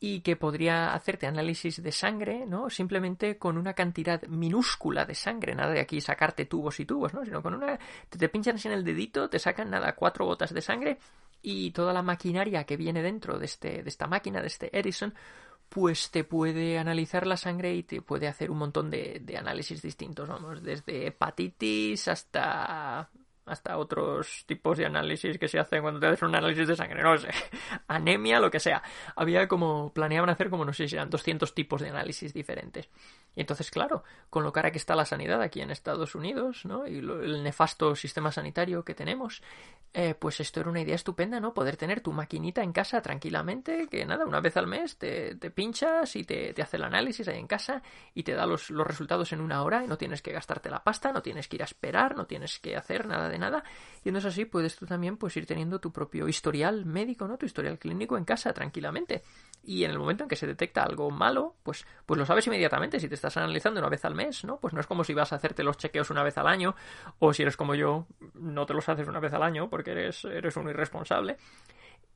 [0.04, 2.68] y que podría hacerte análisis de sangre, ¿no?
[2.70, 7.24] Simplemente con una cantidad minúscula de sangre, nada de aquí sacarte tubos y tubos, ¿no?
[7.24, 7.78] Sino con una,
[8.08, 10.98] te, te pinchan en el dedito, te sacan nada, cuatro gotas de sangre
[11.40, 15.14] y toda la maquinaria que viene dentro de, este, de esta máquina, de este Edison,
[15.68, 19.82] pues te puede analizar la sangre y te puede hacer un montón de, de análisis
[19.82, 23.08] distintos, vamos, desde hepatitis hasta
[23.46, 27.02] hasta otros tipos de análisis que se hacen cuando te haces un análisis de sangre,
[27.02, 27.28] no sé,
[27.88, 28.82] anemia, lo que sea.
[29.16, 32.88] Había como, planeaban hacer como, no sé si eran 200 tipos de análisis diferentes.
[33.34, 36.86] Y entonces, claro, con lo cara que está la sanidad aquí en Estados Unidos, ¿no?
[36.86, 39.42] Y el nefasto sistema sanitario que tenemos,
[39.94, 41.54] eh, pues esto era una idea estupenda, ¿no?
[41.54, 46.14] Poder tener tu maquinita en casa tranquilamente, que nada, una vez al mes te, pinchas
[46.16, 47.82] y te, te, hace el análisis ahí en casa
[48.14, 50.82] y te da los, los resultados en una hora y no tienes que gastarte la
[50.82, 53.64] pasta, no tienes que ir a esperar, no tienes que hacer nada de nada.
[54.04, 57.38] Y entonces así puedes tú también pues ir teniendo tu propio historial médico, ¿no?
[57.38, 59.22] Tu historial clínico en casa tranquilamente.
[59.64, 62.98] Y en el momento en que se detecta algo malo, pues, pues lo sabes inmediatamente.
[62.98, 64.58] Si te estás analizando una vez al mes, ¿no?
[64.58, 66.74] Pues no es como si vas a hacerte los chequeos una vez al año,
[67.20, 70.24] o si eres como yo, no te los haces una vez al año porque eres,
[70.24, 71.36] eres un irresponsable.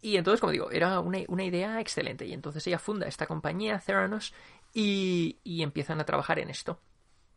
[0.03, 2.27] Y entonces, como digo, era una, una, idea excelente.
[2.27, 4.35] Y entonces ella funda esta compañía, Theranos,
[4.75, 6.81] y, y empiezan a trabajar en esto.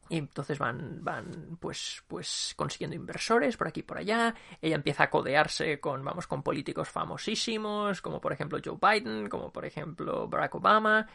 [0.10, 4.34] Y entonces van, van pues, pues consiguiendo inversores por aquí y por allá.
[4.62, 9.54] Ella empieza a codearse con, vamos, con políticos famosísimos, como por ejemplo Joe Biden, como
[9.54, 11.08] por ejemplo Barack Obama,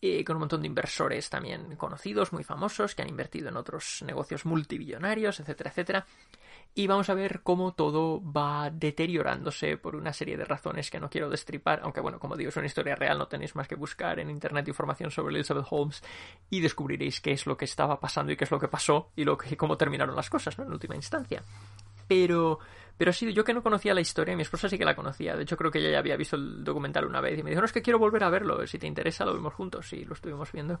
[0.00, 4.02] y con un montón de inversores también conocidos, muy famosos, que han invertido en otros
[4.06, 6.06] negocios multibillonarios, etcétera, etcétera
[6.74, 11.10] y vamos a ver cómo todo va deteriorándose por una serie de razones que no
[11.10, 14.20] quiero destripar, aunque bueno, como digo, es una historia real, no tenéis más que buscar
[14.20, 16.02] en internet información sobre Elizabeth Holmes
[16.48, 19.24] y descubriréis qué es lo que estaba pasando y qué es lo que pasó y
[19.24, 20.64] lo que, cómo terminaron las cosas, ¿no?
[20.64, 21.42] En última instancia.
[22.06, 22.60] Pero,
[23.00, 25.34] pero sí, yo que no conocía la historia, mi esposa sí que la conocía.
[25.34, 27.62] De hecho, creo que ella ya había visto el documental una vez y me dijo,
[27.62, 28.66] no, es que quiero volver a verlo.
[28.66, 29.90] Si te interesa, lo vemos juntos.
[29.94, 30.80] Y lo estuvimos viendo.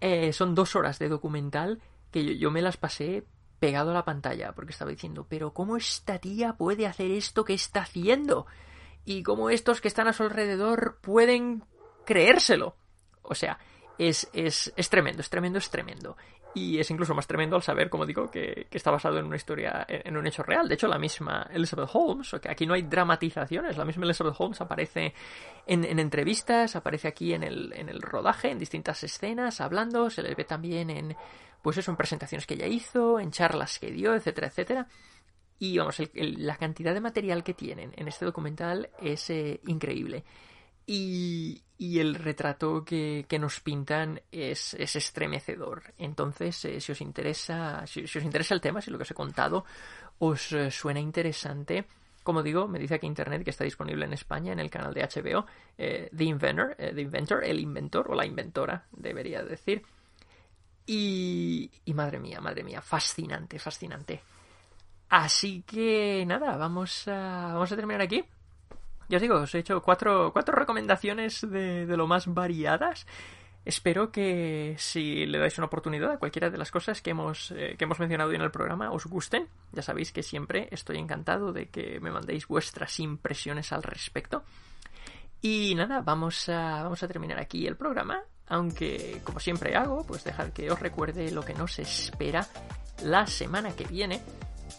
[0.00, 1.80] Eh, son dos horas de documental
[2.10, 3.24] que yo me las pasé
[3.60, 7.54] pegado a la pantalla, porque estaba diciendo, pero ¿cómo esta tía puede hacer esto que
[7.54, 8.46] está haciendo?
[9.04, 11.62] Y cómo estos que están a su alrededor pueden
[12.04, 12.74] creérselo.
[13.22, 13.60] O sea,
[13.96, 16.16] es, es, es tremendo, es tremendo, es tremendo.
[16.54, 19.84] Y es incluso más tremendo al saber, como digo, que, está basado en una historia,
[19.88, 20.68] en, un hecho real.
[20.68, 24.36] De hecho, la misma Elizabeth Holmes, o que aquí no hay dramatizaciones, la misma Elizabeth
[24.38, 25.12] Holmes aparece
[25.66, 30.22] en, en, entrevistas, aparece aquí en el, en el rodaje, en distintas escenas, hablando, se
[30.22, 31.16] le ve también en,
[31.60, 34.86] pues eso, en presentaciones que ella hizo, en charlas que dio, etcétera, etcétera.
[35.58, 40.24] Y vamos, la cantidad de material que tienen en este documental es eh, increíble.
[40.86, 45.94] Y, y, el retrato que, nos pintan es, es, estremecedor.
[45.96, 49.14] Entonces, eh, si os interesa, si, os interesa el tema, si lo que os he
[49.14, 49.64] contado
[50.18, 51.86] os eh, suena interesante,
[52.22, 55.02] como digo, me dice aquí Internet que está disponible en España en el canal de
[55.02, 59.82] HBO, The Inventor, The Inventor, el inventor o la inventora, debería decir.
[60.86, 64.22] Y, y madre mía, madre mía, fascinante, fascinante.
[65.08, 68.24] Así que nada, vamos a, vamos a terminar aquí.
[69.08, 73.06] Ya os digo, os he hecho cuatro, cuatro recomendaciones de, de lo más variadas.
[73.64, 77.76] Espero que si le dais una oportunidad a cualquiera de las cosas que hemos, eh,
[77.78, 79.48] que hemos mencionado hoy en el programa os gusten.
[79.72, 84.44] Ya sabéis que siempre estoy encantado de que me mandéis vuestras impresiones al respecto.
[85.40, 90.24] Y nada, vamos a, vamos a terminar aquí el programa aunque, como siempre hago, pues
[90.24, 92.46] dejar que os recuerde lo que nos espera
[93.02, 94.20] la semana que viene.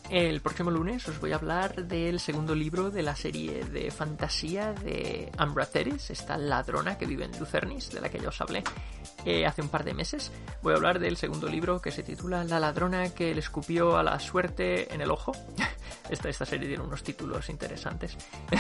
[0.09, 4.71] El próximo lunes os voy a hablar del segundo libro de la serie de fantasía
[4.73, 8.63] de Ambra Theris, esta ladrona que vive en Lucernis, de la que ya os hablé
[9.25, 10.31] eh, hace un par de meses.
[10.61, 14.03] Voy a hablar del segundo libro que se titula La ladrona que le escupió a
[14.03, 15.31] la suerte en el ojo.
[16.09, 18.15] esta, esta serie tiene unos títulos interesantes.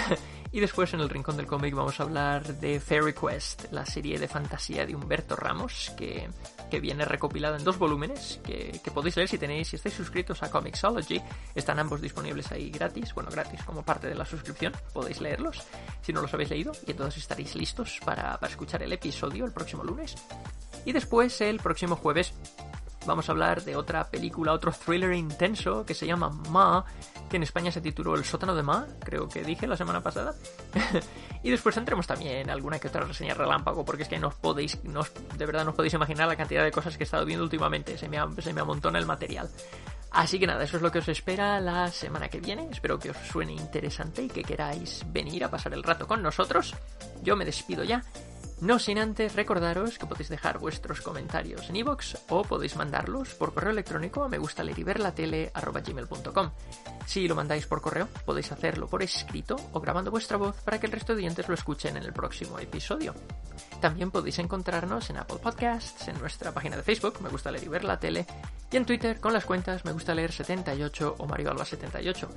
[0.51, 4.17] y después en el rincón del cómic vamos a hablar de Fairy Quest, la serie
[4.17, 6.27] de fantasía de Humberto Ramos, que,
[6.69, 10.43] que viene recopilada en dos volúmenes, que, que, podéis leer si tenéis, si estáis suscritos
[10.43, 11.21] a Comixology.
[11.53, 15.63] Están ambos disponibles ahí gratis, bueno, gratis como parte de la suscripción, podéis leerlos
[16.01, 19.51] si no los habéis leído, y entonces estaréis listos para, para escuchar el episodio el
[19.51, 20.15] próximo lunes.
[20.85, 22.33] Y después, el próximo jueves,
[23.05, 26.85] vamos a hablar de otra película, otro thriller intenso que se llama Ma,
[27.29, 30.33] que en España se tituló El sótano de Ma, creo que dije la semana pasada.
[31.43, 34.83] y después tendremos también alguna que otra reseña relámpago, porque es que no os podéis,
[34.83, 35.01] no
[35.37, 37.97] de verdad no os podéis imaginar la cantidad de cosas que he estado viendo últimamente,
[37.97, 39.49] se me, se me amontona el material.
[40.11, 42.69] Así que nada, eso es lo que os espera la semana que viene.
[42.71, 46.73] Espero que os suene interesante y que queráis venir a pasar el rato con nosotros.
[47.21, 48.01] Yo me despido ya
[48.61, 53.53] no sin antes recordaros que podéis dejar vuestros comentarios en iVoox o podéis mandarlos por
[53.53, 54.39] correo electrónico a me.
[57.05, 60.87] Si lo mandáis por correo, podéis hacerlo por escrito o grabando vuestra voz para que
[60.87, 63.13] el resto de oyentes lo escuchen en el próximo episodio.
[63.81, 67.69] También podéis encontrarnos en Apple Podcasts, en nuestra página de Facebook, Me Gusta Leer y
[67.69, 68.25] Ver la Tele,
[68.75, 72.27] y en Twitter con las cuentas Me Gusta Leer 78 o Mario Alba 78.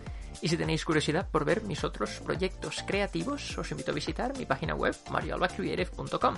[0.40, 4.46] Y si tenéis curiosidad por ver mis otros proyectos creativos, os invito a visitar mi
[4.46, 6.36] página web marioalbacreative.com.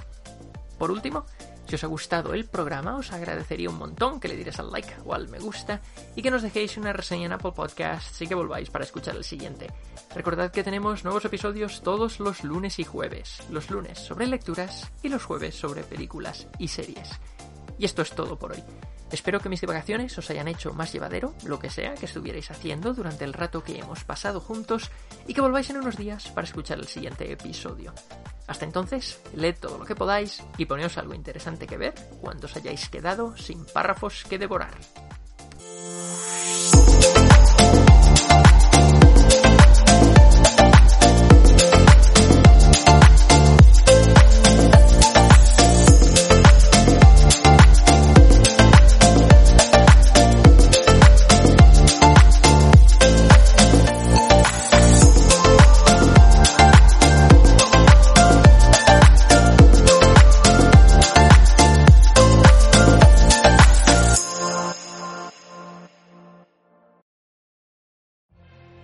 [0.78, 1.26] Por último,
[1.68, 4.94] si os ha gustado el programa, os agradecería un montón que le dierais al like
[5.04, 5.82] o al me gusta
[6.16, 9.24] y que nos dejéis una reseña en Apple Podcasts y que volváis para escuchar el
[9.24, 9.66] siguiente.
[10.14, 13.42] Recordad que tenemos nuevos episodios todos los lunes y jueves.
[13.50, 17.10] Los lunes sobre lecturas y los jueves sobre películas y series.
[17.78, 18.64] Y esto es todo por hoy.
[19.12, 22.94] Espero que mis divagaciones os hayan hecho más llevadero, lo que sea que estuvierais haciendo
[22.94, 24.90] durante el rato que hemos pasado juntos,
[25.26, 27.92] y que volváis en unos días para escuchar el siguiente episodio.
[28.46, 32.56] Hasta entonces, leed todo lo que podáis y poneos algo interesante que ver cuando os
[32.56, 34.74] hayáis quedado sin párrafos que devorar.